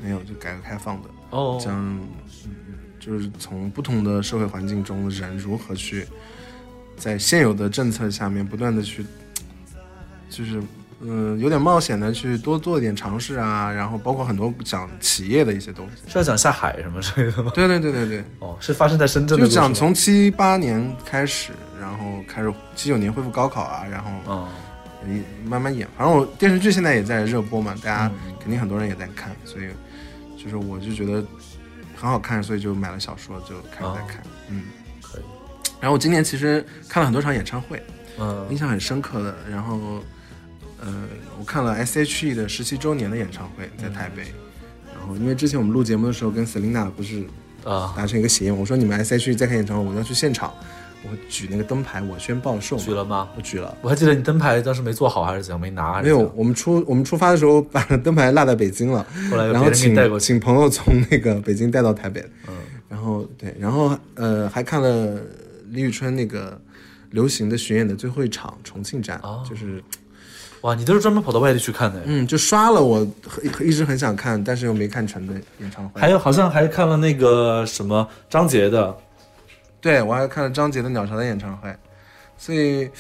[0.03, 2.01] 没有就改革开放的，哦，讲、嗯
[3.01, 6.07] 就是从不同的社会环境中，人如何去
[6.99, 9.07] 在现有的政策下面不断的去，
[10.29, 10.63] 就是
[11.01, 16.11] 嗯、有点冒险的去多做一点尝试啊，然后包括很多讲企业的一些东西。
[16.11, 17.53] 是要讲下海什么之类的吗？
[17.55, 24.49] 对对对对对，哦，是发生在深圳就讲从七八年开始，然后开始七九年恢复高考啊，然后嗯。
[25.07, 25.87] 你慢慢演。
[25.97, 29.69] 反正我电视剧现在也在热播嘛，大家嗯肯定很多人也在看，所以
[30.37, 31.25] 就是我就觉得
[31.95, 34.21] 很好看，所以就买了小说就开始在看。
[34.49, 34.65] 嗯。
[35.81, 37.83] 然后我今年其实看了很多场演唱会，
[38.19, 39.35] 嗯印象很深刻的。
[39.51, 39.79] 然后
[40.81, 41.05] 呃，
[41.39, 44.23] 我看了 S.H.E 的十七周年的演唱会在台北。
[44.93, 47.23] 然后因为之前我们录节目的时候跟 Selina 不是
[47.65, 50.53] 啊，达成一个协议，我说你们 S.H.E 在看演唱会，我要去现场，
[51.05, 53.29] 我举那个灯牌，我宣报售举了吗？
[53.37, 53.77] 我举了。
[53.83, 59.95] 我还记得你灯牌当时没做好还是怎样，没拿还是没有，我们出我们出发的时候把灯牌落在北京了，后来然后请。
[60.19, 62.55] 请朋友从那个北京带到台北，嗯，
[62.89, 65.21] 然后对，然后呃还看了
[65.71, 66.61] 李宇春那个
[67.11, 69.83] 流行的巡演的最后一场重庆站，哦就是
[70.63, 72.03] 哇，你都是专门跑到外地去看的。
[72.07, 78.97] 嗯就刷了我很一直很想看但是又没看成的演唱会，还有好像还看了那个什么张杰的，
[79.81, 81.75] 对我还看了张杰的鸟巢的演唱会，
[82.37, 82.91] 所以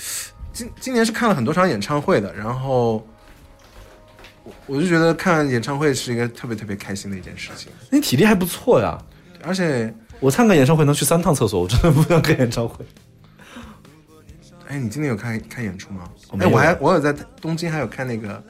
[0.53, 3.07] 今今年是看了很多场演唱会的，然后。
[4.45, 8.97] 我我就觉得看演唱会是一个特别特别开心的一件事情，你体力还不错呀。
[9.43, 12.85] 而且我看个演唱会能去三趟厕所，我真的不想看演唱会。
[14.67, 16.05] 哎，你今天有看看演出吗？
[16.39, 18.43] 哎，我还我有在东京还有看那个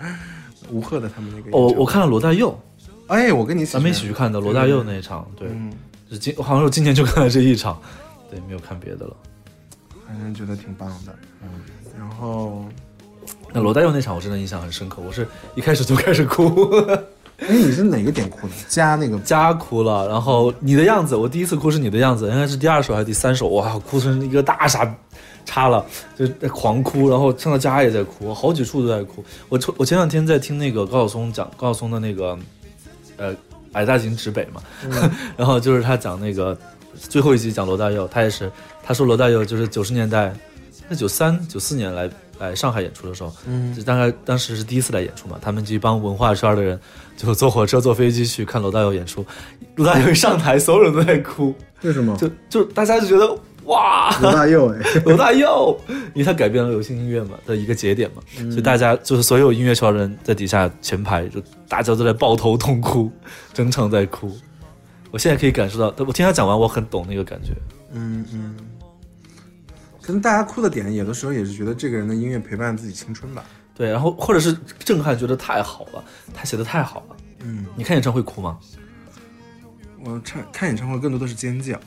[0.70, 1.56] 吴赫的他们那个。
[1.56, 2.58] 我我看了罗大佑，
[3.06, 5.48] 哎，我跟你一起咱们一起去看的罗大佑那一场，对，
[6.10, 7.80] 是今好像我今年就看了这一场，
[8.30, 9.16] 对，没有看别的了。
[10.06, 11.14] 反正觉得挺棒的。
[11.42, 11.48] 嗯，
[11.96, 12.64] 然后
[13.52, 16.68] 那罗大佑那场我真的印象很深刻，我是一开始就开始哭，
[17.38, 18.54] 哎，你是哪个点哭的？
[18.68, 24.92] 家那个家哭了，然后你的样子，我第一次哭是你的样子，应该是第二首还是第三首，哇，哭成一个大傻
[25.44, 25.84] 叉了，
[26.16, 29.24] 就狂哭，然后唱到家也在哭，好几处都在哭。
[29.48, 32.36] 我我前两天在听那个高晓松讲高晓松的那个，
[33.16, 33.32] 呃，
[33.72, 34.60] 矮大紧指北嘛，
[35.36, 36.58] 然后就是他讲那个
[36.94, 38.50] 最后一集讲罗大佑，他也是
[38.82, 40.34] 他说罗大佑就是九十年代，
[40.88, 46.78] 那九三九四年来来上海演出的时候，嗯，就大概当时是第一次来演出嘛，他们这一帮文化圈的人
[47.16, 49.24] 就坐火车坐飞机去看罗大佑演出，
[49.76, 52.16] 罗大佑一上台，所有人都在哭，为什么？
[52.16, 55.78] 就就大家就觉得哇，罗大佑哎，罗大佑，
[56.14, 63.10] 因为他改变了流行音乐嘛的一个节点嘛，所以大家就是所有音乐圈的人在底下前排，就大家都在抱头痛哭，
[63.52, 64.34] 整场在哭。
[65.10, 67.52] 我现在可以感受到，我听他讲完，我很懂那个感觉。
[67.92, 68.56] 嗯嗯。
[70.08, 73.44] 可能大家哭的点，有的时候也是觉得这个人的音乐陪伴自己青春吧。
[73.74, 77.16] 对，然后或者是震撼，觉得太好了，他写的太好了。
[77.40, 78.58] 嗯，你看演唱会哭吗？
[80.02, 81.78] 我唱看演唱会更多的是尖叫，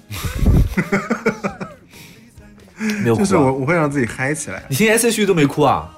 [3.02, 4.64] 没有 哭、啊，就是我我会让自己嗨起来。
[4.70, 5.92] 你听 S H E 都没哭啊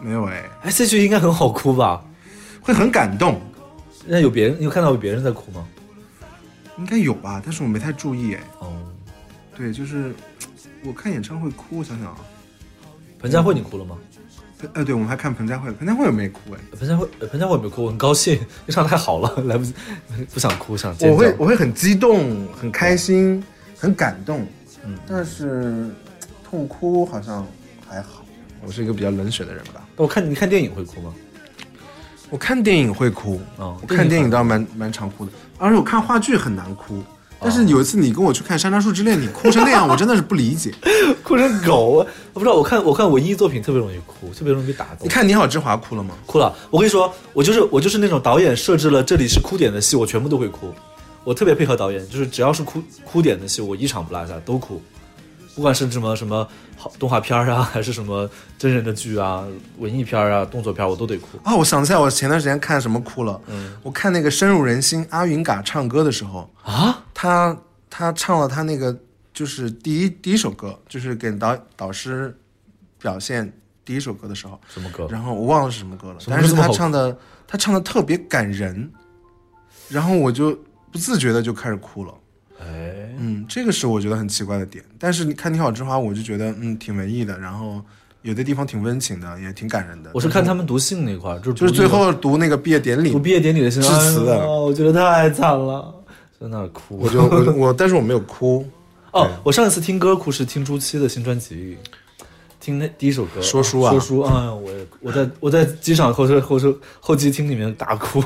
[0.00, 2.02] 没有哎，？S H E 应该很好哭吧？
[2.62, 3.42] 会很感动，
[4.06, 5.68] 那有别人，你有看到有别人在哭吗？
[6.78, 8.40] 应该有吧，但是我没太注意哎。
[8.60, 8.72] 哦，
[9.54, 10.14] 对，就是
[10.84, 12.18] 我看演唱会哭，我想想啊，
[13.18, 13.96] 彭佳慧你哭了吗？
[14.74, 16.58] 呃，对，我们还看彭佳慧，彭佳慧有没哭哎？
[16.76, 19.72] 彭佳慧，呃彭佳慧没哭，我很高兴，你唱得太好了， 来不及，
[20.34, 20.94] 不想哭，想。
[21.02, 23.42] 我会我会很激动，很开心，
[23.76, 24.44] 很感动，
[24.84, 25.88] 嗯，但是
[26.48, 27.46] 痛哭好像
[27.88, 28.24] 还好。
[28.66, 29.86] 我是一个比较冷血的人吧。
[29.94, 31.14] 我看你看电影会哭吗？
[32.30, 37.00] 我看电影会哭，哦我看电影倒蛮蛮常哭的，而且我看话剧很难哭。
[37.40, 40.72] 但是有一次你跟我去看《山楂树之恋》，你哭成那样，我真的是不理解。
[41.22, 42.54] 哭成狗，我不知道。
[42.54, 44.98] 我看我看文艺作品特别容易哭，特别容易被打动。
[45.02, 46.14] 你看《你好，之华》哭了吗？
[46.26, 50.74] 哭了，我跟你说，我就是我就是那种导演设置了这里是哭点的戏，我全部都会哭。
[51.24, 54.80] 我特别配合导演，就是只要是哭哭点的戏，我一场不落下都哭。
[55.58, 59.44] 不管是什么什么好动画片啊，还是什么真人的剧啊、
[59.78, 61.36] 文艺片啊、动作片，我都得哭。
[61.42, 63.40] 啊，我想起来，我前段时间看什么哭了？
[63.48, 67.58] 嗯，我看那个深入人心阿云嘎唱歌的时候，啊，他
[67.90, 68.96] 他唱了他那个
[69.34, 72.32] 就是第一第一首歌，就是给导导师
[73.02, 73.52] 表现
[73.84, 75.08] 第一首歌的时候，什么歌？
[75.10, 77.18] 然后我忘了是什么歌了，但是他唱的
[77.48, 78.88] 他唱的特别感人，
[79.88, 80.56] 然后我就
[80.92, 82.14] 不自觉的就开始哭了。
[82.60, 84.84] 哎，嗯，这个是我觉得很奇怪的点。
[84.98, 87.80] 但是你看《你好，之华》，我就觉得嗯挺文艺的，然后
[88.22, 90.10] 有的地方挺温情的，也挺感人的。
[90.12, 95.94] 我是看他们读信那块儿，就是就是最后读那个毕业典礼读，毕业典礼的信，致辞的哎我觉得太惨了，
[96.40, 96.98] 在那儿哭。
[96.98, 98.66] 我就我我，但是我没有哭。
[99.12, 101.78] 哦，我上一次听歌哭是听朱七的新专辑，
[102.60, 108.22] 听那第一首歌说书啊说书，哎呀，我也我在我在机场候车候车候机厅里面大哭，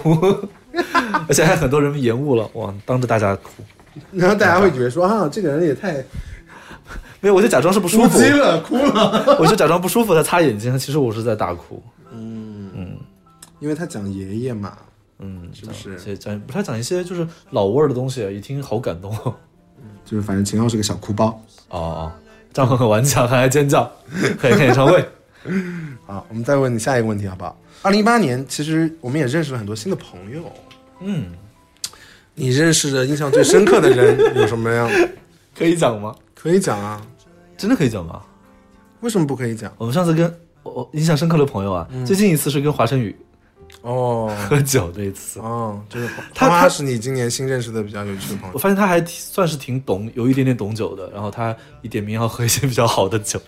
[1.29, 3.63] 而且还很多人延误了，哇，当着大家哭，
[4.13, 6.05] 然后大家会觉得说啊，这个人也太
[7.21, 9.37] 没有，我就假装是不舒服，了，哭了。
[9.41, 12.97] 我就假装不舒服，他擦眼睛，其实我是在大哭，嗯嗯
[13.61, 14.77] 因为他讲爷爷嘛，
[15.21, 19.35] 嗯，是不是讲他讲一些就是老味儿的东西，一听好感动哦。
[20.05, 21.27] 就是反正秦昊是个小哭包。
[21.69, 22.13] 哦哦，
[22.53, 23.91] 张恒很顽强，还爱尖叫，
[24.39, 25.09] 还演唱会。
[26.07, 27.57] 好，我们再问你下一个问题好不好？
[27.83, 30.43] 二零一八年，其实我们也认识了很多新的朋友。
[31.01, 31.27] 嗯，
[32.35, 34.91] 你认识的印象最深刻的人有什么样？
[35.57, 36.15] 可以讲吗？
[36.35, 37.01] 可以讲啊，
[37.57, 38.23] 真的可以讲吗？
[39.01, 39.73] 为什么不可以讲？
[39.79, 43.15] 我们上次跟我我印象深刻的朋友啊，最近一次是跟华晨宇
[43.83, 48.51] 哦喝酒那一次，哦，就是他他是你今年新认识的比较有趣的朋友。
[48.55, 51.11] 我发现他还挺算是挺懂，有一点点懂酒的。
[51.11, 53.41] 然后他一点名要喝一些比较好的酒，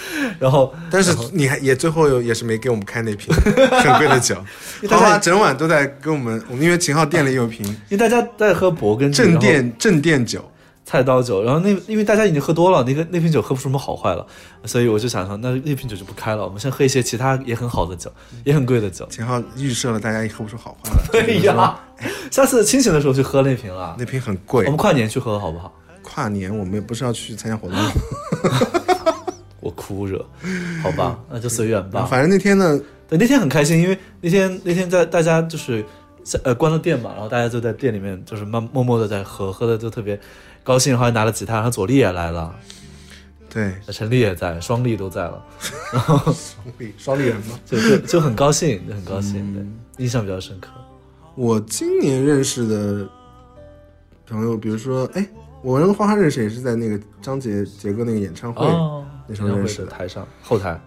[0.38, 4.34] 然后 但是你还也最后有也是没给我们开那瓶很贵的酒，
[4.82, 10.44] 花为大家花整晚都在跟我们，我们因为秦昊店里有瓶因为大家在喝勃艮第镇店镇店酒，
[10.84, 14.26] 菜刀酒，然后那因为大家已经喝多了，那个那瓶酒喝不出什么好坏了，
[14.64, 18.12] 所以我就想说，那那瓶酒就不开了，我们先喝一些其他也很好的酒，
[18.44, 19.06] 也很贵的酒。
[19.10, 21.24] 秦昊预设了大家也喝不出好坏来。
[21.24, 21.78] 对呀，
[22.30, 24.04] 下次清醒的时候去喝那瓶了那。
[24.04, 24.76] 瓶很贵我们。
[24.76, 25.72] 跨年去喝好不好？
[26.02, 27.92] 跨年我们也不是要去参加活动吗，
[29.62, 30.22] 我哭着，
[30.82, 32.04] 好吧， 那就随缘吧。
[32.04, 35.82] 反正那天呢，对，那天很开心，因为那天那天在大家就是
[36.22, 40.20] 在呃关了店嘛，然后大家就在店里面就是慢默默的在喝，喝的就特别
[40.62, 42.54] 高兴，然后还拿了吉他，然后左立也来了，
[43.48, 45.44] 对，陈立也在，双立都在了，
[45.92, 47.58] 然后双立双立人嘛？
[47.64, 49.54] 就就就很高兴，就很高兴，嗯。
[49.96, 50.68] 对，印象比较深刻。
[51.34, 53.08] 我今年认识的
[54.26, 55.26] 朋友，比如说，哎，
[55.62, 60.80] 我跟花花认识也是在那个张杰杰哥那个演唱会，哦，那时候认识的的台上后台，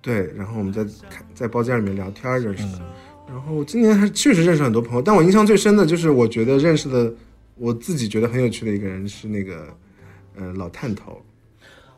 [0.00, 2.78] 对，然后我们在看在包间里面聊天认识的。
[2.78, 2.86] 嗯
[3.26, 7.10] 然后今年还确实认识很多朋友，但我印象最深的就是我觉得认识的，
[7.56, 9.66] 我自己觉得很有趣的一个人是那个，
[10.36, 11.22] 呃，老探头，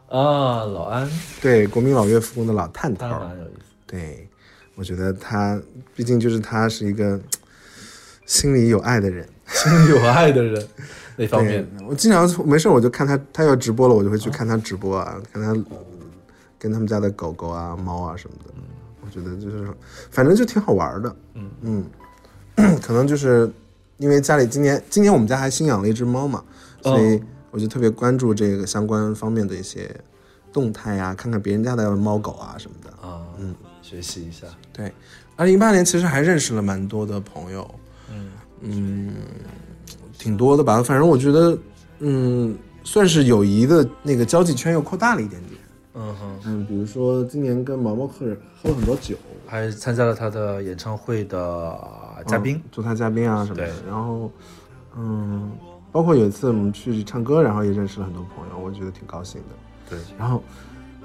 [0.09, 1.11] 啊，老安，
[1.43, 3.75] 对，国民老岳父公的老探头他，蛮有意思。
[3.89, 4.29] 对，
[4.77, 5.61] 我觉得他
[5.97, 7.21] 毕竟就是他是一个
[8.25, 9.29] 心里有爱的人。
[9.47, 10.67] 心里有爱的人
[11.17, 15.55] 那方面，我经常没事我就看他，他要直播了，我就会去看他直播啊，看他
[16.59, 18.53] 跟他们家的狗狗啊、猫啊什么的。
[19.01, 19.69] 我觉得就是，
[20.11, 21.17] 反正就挺好玩的。
[21.35, 21.51] 嗯。
[22.57, 23.51] 嗯， 可能就是
[23.99, 26.43] 因为家里今年今年我们家还新养了一只猫嘛，
[26.83, 29.89] 所以我就特别关注这个相关方面的一些
[30.53, 32.91] 动态呀、看看别人家的猫狗啊什么的。
[33.09, 34.93] 啊，嗯，学习一下，对，
[35.37, 37.73] 二零一八年其实还认识了蛮多的朋友，
[38.67, 39.15] 嗯嗯，
[40.19, 40.83] 挺多的吧。
[40.83, 41.59] 反正我觉得，
[42.01, 45.61] 嗯，算是友谊的那个交际圈又扩大了一点点。
[45.95, 48.27] 嗯哼，嗯，比如说今年跟毛毛喝
[48.63, 51.79] 喝了很多酒，还参加了他的演唱会的
[52.27, 53.71] 嘉宾嗯，做他嘉宾啊什么的。
[53.89, 54.31] 然后，
[54.97, 55.51] 嗯，
[55.91, 59.57] 包括有一次我们去唱歌，然后也认识了很多朋友，我觉得挺高兴的。
[59.89, 60.43] 对，然后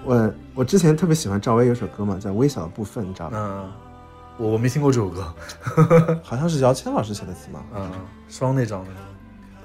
[0.03, 3.37] 我我之前特别喜欢赵薇有首歌嘛，叫《微小的部分》，你知道吧？
[3.37, 3.71] 嗯，
[4.37, 5.33] 我我没听过这首歌，
[6.23, 7.63] 好像是姚谦老师写的词嘛。
[7.75, 7.91] 嗯，
[8.29, 8.99] 双那张那个，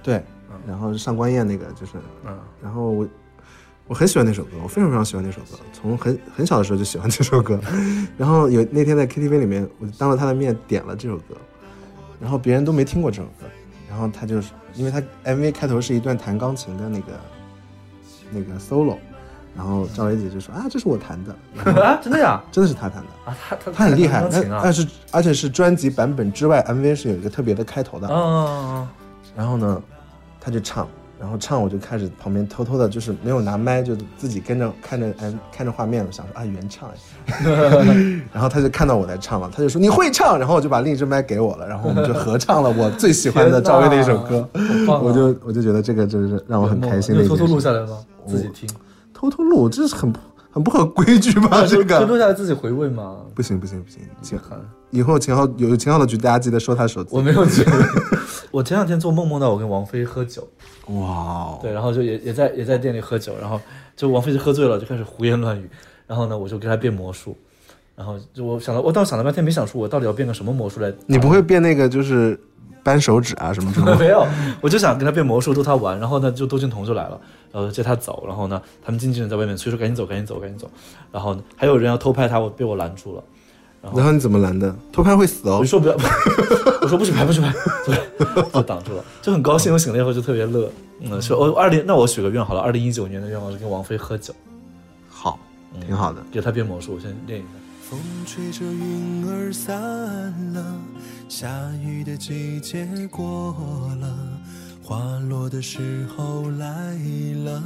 [0.03, 0.23] 对，
[0.67, 1.93] 然后上官燕那个就是，
[2.27, 2.39] 嗯。
[2.63, 3.09] 然后我
[3.89, 7.59] 我很喜欢那首歌，我非常非常喜欢那首歌，从很很小的时候就喜欢这首歌。
[8.19, 11.37] 然后有那天在 KTV 里面，我就当着他的面点了这首歌，
[12.21, 13.47] 然后别人都没听过这首歌，
[13.89, 17.13] 然后他就是因为他 MV 开头是一段弹钢琴的那个
[18.31, 18.99] 那个 solo，
[19.57, 22.43] 然后赵薇姐就说啊这是我弹的，啊，真的呀？
[22.53, 23.31] 真的是他弹的。
[23.31, 28.07] 啊，他他他很厉害，钢但但是而且是专辑版本之外，MV 是有一个特别的开头的。
[28.11, 28.87] 嗯，
[29.35, 29.83] 然后呢，
[30.39, 30.87] 他就唱，
[31.19, 37.43] 然后唱我就开始旁边偷偷的，就是没有拿麦，就自己跟着看着嗯看着画面，我想说啊原唱哎，
[38.33, 45.01] 然后他就看到我在唱了，他就说你会唱，然后我就把另一支麦给我了，然后我们就合唱了我最喜欢的赵薇的一首歌，啊。
[45.01, 47.99] 我就我就觉得这个就是让我很开心的偷偷录下来吗？
[48.27, 48.69] 自己听，
[49.17, 50.13] 偷偷录，这是很
[50.51, 51.63] 很不合规矩吧？
[51.63, 53.17] 这就个录下来自己回味吗？
[53.35, 54.55] 不行不行不行，秦昊，
[54.91, 57.23] 以后秦昊有秦昊的局，大家记得收他手机我。
[57.23, 57.73] 没有觉得。
[58.53, 60.47] 我前两天做梦梦到我跟王菲喝酒，
[60.89, 63.59] 哇哦，对，然后就也也在也在店里喝酒，然后
[63.97, 65.69] 就王菲就喝醉了，就开始胡言乱语，
[66.07, 67.35] 然后呢，我就给她变魔术，
[67.95, 70.93] 然后就我想了，我当时想了半天没想出我到底要变个什么魔术来。
[71.07, 72.39] 你不会变那个就是
[72.87, 73.97] 扳手指啊什么之类的？
[73.99, 74.25] 没有，
[74.61, 77.21] 我就想跟他变魔术逗他玩，然后呢，就窦靖童就来了，
[77.51, 80.71] 然后接他走，然后呢，他们经纪人在外面催说赶紧走，赶紧走，赶紧走，
[81.11, 83.23] 然后呢还有人要偷拍他，我被我拦住了。
[83.95, 84.75] 然后你怎么拦的？
[84.93, 85.65] 偷拍会死哦我。
[85.65, 85.95] 说不要，
[86.81, 87.53] 我说不许拍，不许拍，
[87.85, 87.97] 对，
[88.53, 89.73] 就 挡住了，就很高兴。
[89.73, 90.71] 我醒了以后就特别乐，
[91.01, 94.35] 嗯，说我二零，那我许个愿好了，二零一九年的愿望是跟王菲喝酒，
[95.09, 95.39] 好，
[95.87, 96.21] 挺好的。
[96.33, 97.49] 给他变魔术，我先练一下。
[97.89, 99.73] 风吹着云儿散
[100.53, 100.77] 了，
[101.29, 101.49] 下
[101.85, 103.55] 雨的季节过
[104.01, 104.19] 了，
[104.83, 106.97] 花落的时候来
[107.45, 107.63] 了，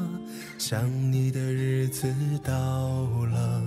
[0.58, 2.06] 想你的日子
[2.44, 2.52] 到
[3.32, 3.62] 了。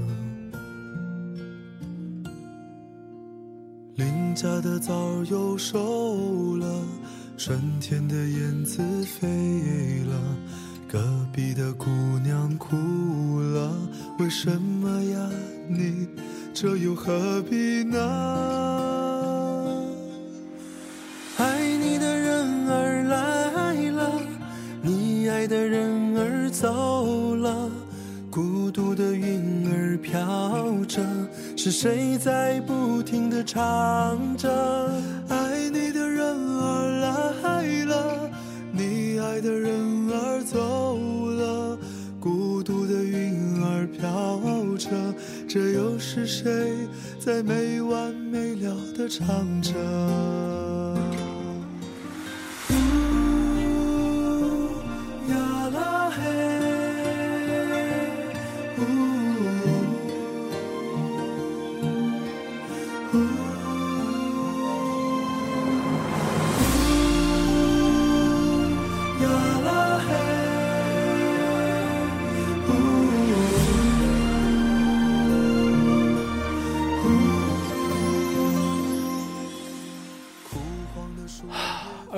[3.96, 4.94] 邻家的枣
[5.32, 6.84] 又熟了，
[7.36, 10.22] 春天的燕子飞了，
[10.88, 11.02] 隔
[11.34, 11.90] 壁的姑
[12.24, 13.76] 娘哭了，
[14.20, 15.30] 为什么呀？
[15.68, 16.08] 你
[16.54, 17.98] 这又何必呢？
[21.38, 24.12] 爱你的人儿来了，
[24.84, 27.70] 你爱的人儿走了，
[28.30, 31.02] 孤独的云儿飘着，
[31.58, 34.48] 是谁在不停的唱着？
[35.30, 37.00] 爱你的人儿
[37.42, 38.30] 来了，
[38.72, 41.80] 你爱的人儿走了，
[42.20, 44.40] 孤独的云儿飘
[44.78, 44.90] 着，
[45.54, 46.88] 这又是谁
[47.20, 49.72] 在没完没了的唱着？
[52.70, 52.74] 呜
[55.30, 55.36] 呀
[55.70, 56.22] 啦嘿，
[58.80, 58.82] 呜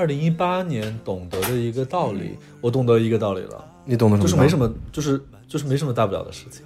[0.06, 4.24] 二零一八年懂得的一个道理，我懂得一个道理了，你懂得什么？
[4.24, 4.60] 就是没什。
[4.60, 6.62] 么，就是就是没什么大不了的事情，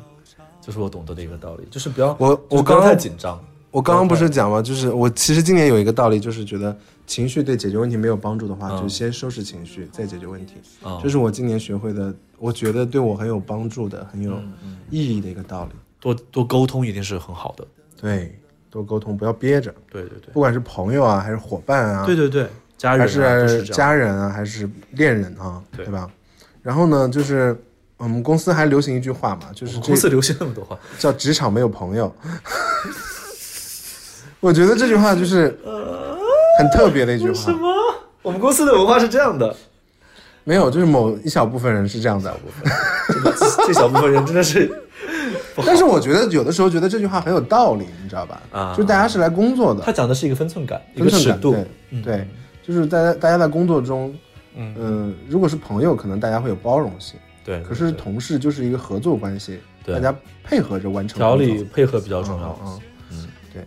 [0.59, 3.41] 就是我懂得的一个道理，就是不要我我刚太紧张。
[3.71, 4.61] 我刚刚不是讲吗？
[4.61, 6.77] 就是我其实今年有一个道理，就是觉得
[7.07, 10.55] 情绪对解决问题没有帮助的话，嗯就先收拾情绪，再解决问题。
[10.83, 14.33] 啊，这是我今年学会的，我觉得对我很有帮助的、很有
[14.65, 15.71] 嗯意义的一个道理。
[16.01, 17.65] 多多沟通一定是很好的。
[18.01, 18.37] 对，
[18.69, 22.49] 多沟通，不要憋着，对对对，不管是朋友啊，还是伙伴啊，对对对，
[22.79, 23.07] 家人还
[23.47, 23.63] 是。
[23.65, 26.09] 家人啊，还是恋人啊，对对吧？
[26.63, 27.55] 然后呢，就是
[27.97, 32.13] 我们公司还流行一句话嘛，就是公司流行那么多话，叫职场没有朋友。
[34.39, 35.47] 我觉得这句话就是
[36.57, 37.33] 很特别的一句话。
[37.33, 37.69] 什么
[38.21, 39.53] 我们公司的文化是这样的，
[40.45, 42.33] 没有，就是某一小部分人是这样的。
[43.67, 44.71] 这小部分人真的是
[45.65, 48.41] 但是我觉得有的时候觉得这句话很有道理，你知道吧？
[48.51, 51.51] 啊就是大家是来工作的，他讲的是一个分寸感，一分寸感个尺度。
[51.91, 52.27] 对对，
[52.69, 54.15] 就是大家大家在工作中，
[54.55, 57.19] 嗯嗯、如果是朋友，可能大家会有包容性。
[57.43, 62.59] 对，可是同事就是一个合作关系，对大家配合着完成调理配合比较重要。
[62.63, 62.79] 嗯，
[63.11, 63.65] 嗯对。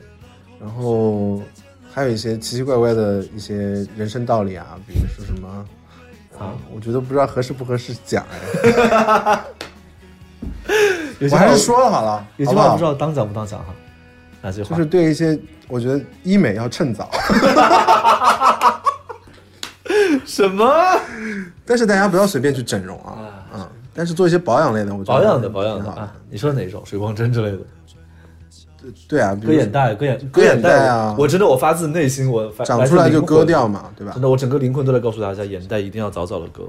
[0.60, 1.42] 然后
[1.92, 5.48] 还有一些奇奇怪怪的一些人生道理啊，比如说什么
[6.38, 9.40] 啊，我觉得不知道合适不合适讲哎，
[11.18, 13.74] 有句话我还是说了好了，有句话不知道当讲不当讲哈，
[14.42, 14.68] 哪句话？
[14.70, 15.36] 就是对一些
[15.66, 17.10] 我觉得医美要趁早，
[20.26, 20.66] 什么
[21.64, 26.12] 但是大家不要随便去整容啊，嗯，但是做一些保养类的，我觉得保养的保养的啊？
[26.30, 26.82] 你说哪种？
[26.84, 27.58] 水光针之类的？
[29.06, 33.44] 对啊，割眼袋，割眼割眼袋啊我真的我发自内心，我长出来就割。
[33.44, 34.20] 掉嘛，对吧真？
[34.22, 36.64] 的，我整个灵魂都在告诉大家，眼袋一定要早早的割，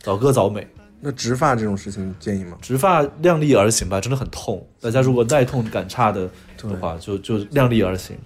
[0.00, 0.66] 早割早美。
[1.00, 2.56] 那植发这种事情建议吗？
[2.62, 4.64] 植发量力而行吧，真的很痛。
[4.80, 6.28] 大家如果耐痛感差的
[6.62, 8.16] 的话，就就量力而行。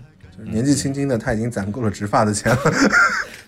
[0.44, 2.58] 年纪轻轻的他已经攒够了植发的钱了，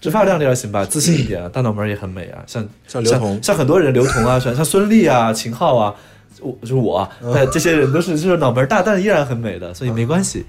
[0.02, 5.94] 植发量力而行吧，自信一点啊，大脑门也很美啊，像像刘同像很多人刘同啊，像像孙俪啊、秦昊啊，
[6.40, 10.44] 我就是我哎这些人都是就是脑门大，但依然很美的，所以没关系，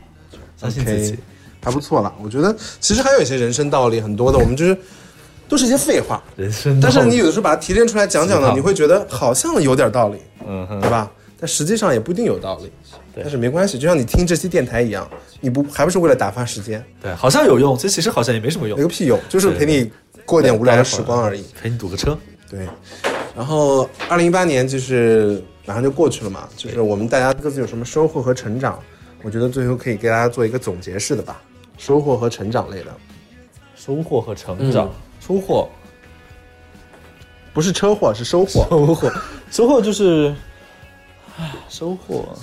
[0.57, 1.17] 相信自己。
[1.63, 2.11] 还不错啦。
[2.21, 4.75] 我觉得其实还有一些人生道理很多的，我们就是
[5.47, 11.09] 都是一些废话，人生，但是你有的时候把它提炼出来讲讲呢，你会觉得好像有点道理，嗯哼，对吧？
[11.39, 12.71] 但实际上也不一定有道理。
[13.13, 15.07] 对但是没关系，就像你听这期电台一样，
[15.39, 16.83] 你不还不是为了打发时间？
[17.01, 19.91] 对，好像有用，其实其实好像也没什么用没，个屁用，就是陪你
[20.25, 21.45] 过一点无聊的时光而已。
[21.61, 22.17] 陪你堵个车。
[22.49, 22.67] 对，
[23.35, 28.79] 然后二零一八年就是马上就过去了嘛，就是我们大家各自有什么收获和成长，
[29.23, 31.41] 我觉得最后可以给大家做一个总结式的吧，
[31.77, 32.91] 收获和成长类的，
[33.75, 35.67] 收获和成长，收获，
[37.53, 38.67] 不是车祸是收获。
[38.69, 39.11] 收获，
[39.49, 40.33] 收获就是，
[41.37, 42.37] 唉，收获，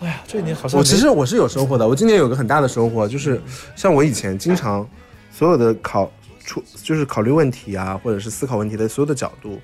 [0.00, 3.40] 哎呀，这一年好像我其实我是有收获的，我今年有个很大的收获，就是
[3.74, 4.88] 像我以前经常
[5.32, 6.10] 所有的考
[6.44, 9.58] 出就是考虑问题啊，或者是思考问题的所有的角度，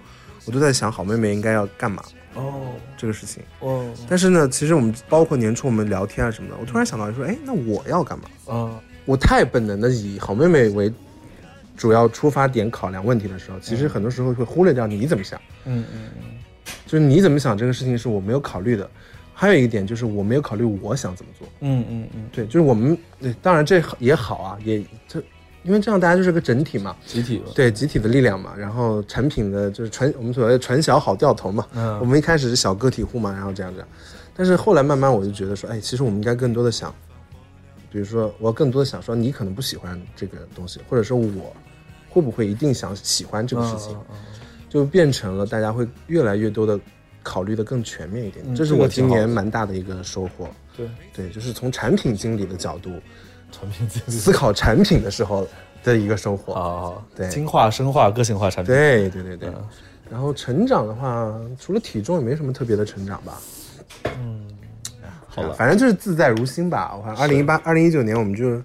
[0.45, 2.03] 我都在想好妹妹应该要干嘛
[2.35, 2.63] 哦
[2.97, 3.43] 这个事情。
[3.61, 8.25] 哦但是呢，其实我们包括年初我们聊天啊什么的，我突然想到说，哎，那我要干嘛？
[8.53, 10.93] 啊我太本能的以好妹妹为
[11.77, 16.23] 主要出发点考量问题的时候，其实很多时候会忽略掉你怎么想，嗯嗯嗯，
[16.87, 18.91] 就是你怎么想这个事情是我没有考虑的。
[19.35, 21.47] 还有一点就是我没有考虑我想怎么做。
[21.61, 25.21] 嗯嗯嗯，对，就是我们，对，当然这也好啊，也这，
[25.65, 31.99] 因为这样大家就是个整体嘛，集体，对，集体的力量嘛，然后产品的就是传我们所谓的传小好掉头嘛，嗯。
[31.99, 33.89] 我们一开始是小个体户嘛，然后这样这样，
[34.37, 36.95] 但是后来慢慢我就觉得说，哎，其实我们应该更多的想，
[37.91, 41.53] 比如说我要更多的想说，你可能不喜欢这个东西，或者说我
[42.09, 44.17] 会不会一定想喜欢这个事情，嗯嗯
[44.69, 46.79] 就变成了大家会越来越多的
[47.25, 50.49] 考虑的更全面一点，嗯这是我今年蛮大的一个收获。
[50.77, 52.91] 对，对，就是从产品经理的角度
[53.51, 55.45] 产品经理思考产品的时候
[55.83, 56.53] 的一个收获。
[56.53, 59.49] 啊，对精化、深化、个性化产品，对对对对。
[59.49, 59.69] 嗯
[60.11, 63.41] 然后成长的话，除了体重也没什么特别的成长吧。
[64.19, 64.47] 嗯
[65.27, 66.95] 好了，反正就是自在如心吧。
[66.95, 68.63] 我看二零一八、二零一九年，我们就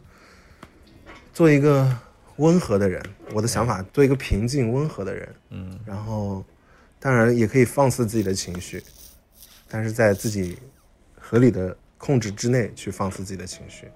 [1.34, 1.90] 做一个
[2.36, 3.02] 温和的人。
[3.34, 5.30] 我的想法，做一个平静温和的人。
[5.50, 6.44] 嗯，然后，
[7.00, 8.84] 当然也可以放肆自己的情绪，
[9.70, 10.58] 但是在自己
[11.20, 13.88] 合理的控制之内去放肆自己的情绪。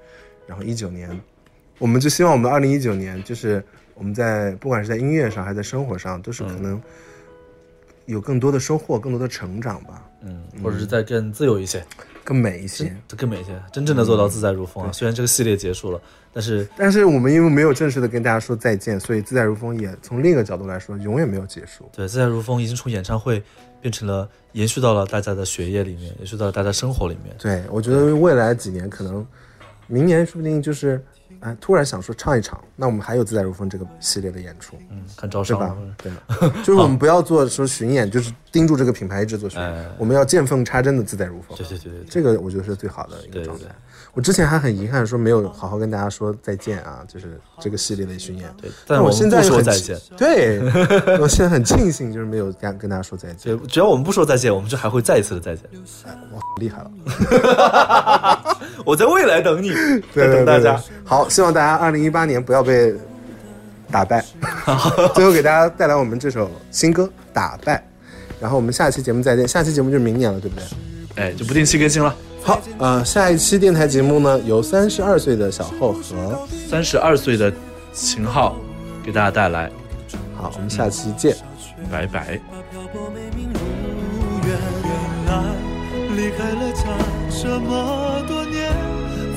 [0.47, 1.20] 然后一九年，
[1.80, 6.82] 我们就希望我们二零一九年，就是我们在不管是在音乐上还是在生活上，都是可能
[8.06, 11.86] 有更多的收获，更多的成长吧，嗯，或者是再更自由一些，
[12.24, 12.95] 更美一些。
[13.16, 14.91] 更美一些，真正的做到自在如风啊。
[14.91, 16.01] 虽然这个系列结束了，
[16.34, 21.88] 但是但是我们因为没有正式的跟大家说再见，所以自在如风也从另一个角度来说，永远没有结束。
[21.93, 23.41] 对自在如风已经从演唱会
[23.79, 27.36] 变成了延续到了大家的学业里面，延续到了大家生活里面。
[27.38, 29.25] 对，我觉得未来几年可能，
[29.88, 30.99] 明年说不定就是
[31.44, 35.76] 哎，突然想说唱一场，那我们还有自在如风这个系列的演出，嗯，看招是吧？
[35.98, 41.68] 对的， 就是我们不要做说巡演，就是盯住这个品牌一直做巡哎演，我们要见缝插针的自在如风对。
[41.68, 43.76] 对对对对，这个我觉得是最好的一个状态对对对。
[44.14, 48.48] 我之前还很遗憾说没有好好跟大家说再见啊，就是这个系列的巡演。
[48.62, 50.00] 对但我们现在不说再见。
[50.16, 50.62] 对，
[51.20, 55.68] 我现在很庆幸就是没有跟跟大家说再见，对，只要我们不说再见，我们就还会再一次的再见。
[56.32, 56.91] 哇，厉害了。
[58.86, 59.70] 我在未来等你，
[60.14, 60.84] 对等大家对。
[61.06, 62.93] 好，希望大家二零一八年不要被
[63.91, 64.24] 打败。
[65.14, 67.78] 最后给大家带来我们这首新歌《打败》，
[68.39, 69.47] 然后我们下期节目再见。
[69.47, 70.66] 下期节目就是明年了，对不对？
[71.16, 72.16] 哎，就不定期更新了。
[72.41, 77.54] 好，呃，下一期电台节目呢，由三十二岁的小厚和三十二岁的
[77.93, 78.56] 秦昊
[79.04, 79.70] 给大家带来，
[80.36, 81.36] 好，我们下期见。
[81.91, 82.39] 拜拜。
[82.72, 83.60] 漂泊美名如
[84.47, 84.91] 愿，原
[85.28, 85.32] 来
[86.16, 86.84] 离开了家
[87.30, 88.74] 这么多年，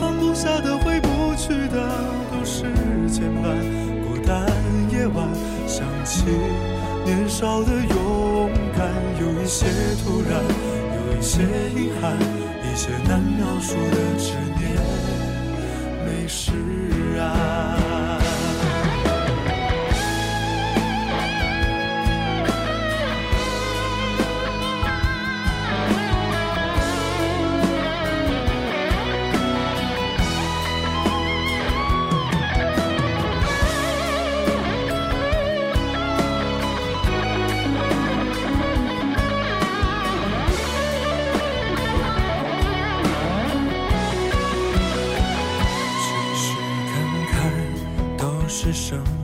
[0.00, 1.15] 放不下的、回不去
[1.76, 1.88] 的
[2.32, 2.62] 都是
[3.12, 3.44] 牵绊。
[4.02, 4.34] 孤单
[4.90, 5.28] 夜晚，
[5.66, 6.24] 想起
[7.04, 8.88] 年少的勇敢，
[9.20, 9.66] 有一些
[10.02, 10.42] 突然，
[10.96, 11.42] 有一些
[11.74, 14.64] 遗憾，一些难描述的执念，
[16.04, 16.52] 没释
[17.14, 17.95] 然。
[48.76, 49.15] 都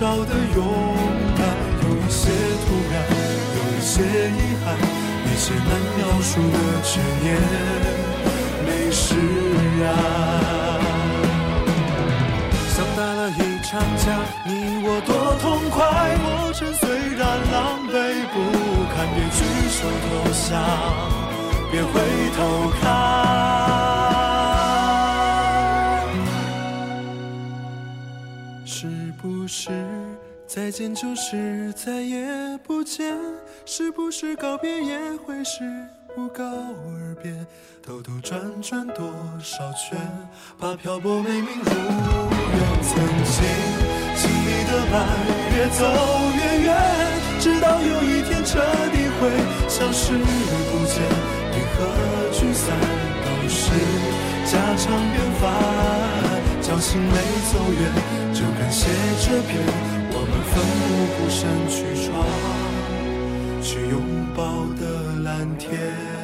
[0.00, 0.64] 少的勇
[1.36, 1.44] 敢，
[1.82, 2.30] 有一些
[2.64, 3.04] 突然，
[3.54, 4.72] 有一些遗憾，
[5.26, 7.36] 一些难描述的执念，
[8.64, 9.04] 没释
[9.78, 9.84] 然。
[12.74, 15.76] 像打了一场架，你我多痛快。
[16.16, 16.88] 过程虽
[17.18, 17.20] 然
[17.52, 17.92] 狼狈
[18.32, 18.34] 不
[18.94, 20.08] 堪，别举手投
[20.48, 20.48] 降，
[21.70, 21.92] 别回
[22.38, 23.59] 头看。
[29.52, 29.68] 是
[30.46, 32.24] 再见就是再也
[32.64, 33.18] 不见？
[33.66, 35.58] 是不是告别也会是
[36.14, 37.34] 不告而别？
[37.84, 39.98] 兜兜转转多少圈，
[40.56, 42.60] 把漂泊美名如愿。
[42.80, 42.94] 曾
[43.26, 43.42] 经
[44.14, 44.96] 经历的爱
[45.56, 45.82] 越走
[46.38, 46.70] 越远，
[47.40, 48.60] 直到有一天彻
[48.92, 49.28] 底会
[49.68, 51.02] 消失不见。
[51.50, 51.78] 离合
[52.30, 52.70] 聚散
[53.26, 53.58] 都是
[54.46, 55.42] 家常便饭，
[56.80, 57.12] 心没
[57.52, 57.80] 走远，
[58.32, 58.88] 就感谢
[59.20, 59.52] 这片
[60.12, 60.82] 我们奋不
[61.14, 61.76] 顾身去
[62.06, 62.08] 闯、
[63.62, 64.00] 去拥
[64.34, 64.82] 抱的
[65.22, 65.28] 蓝
[65.58, 66.19] 天。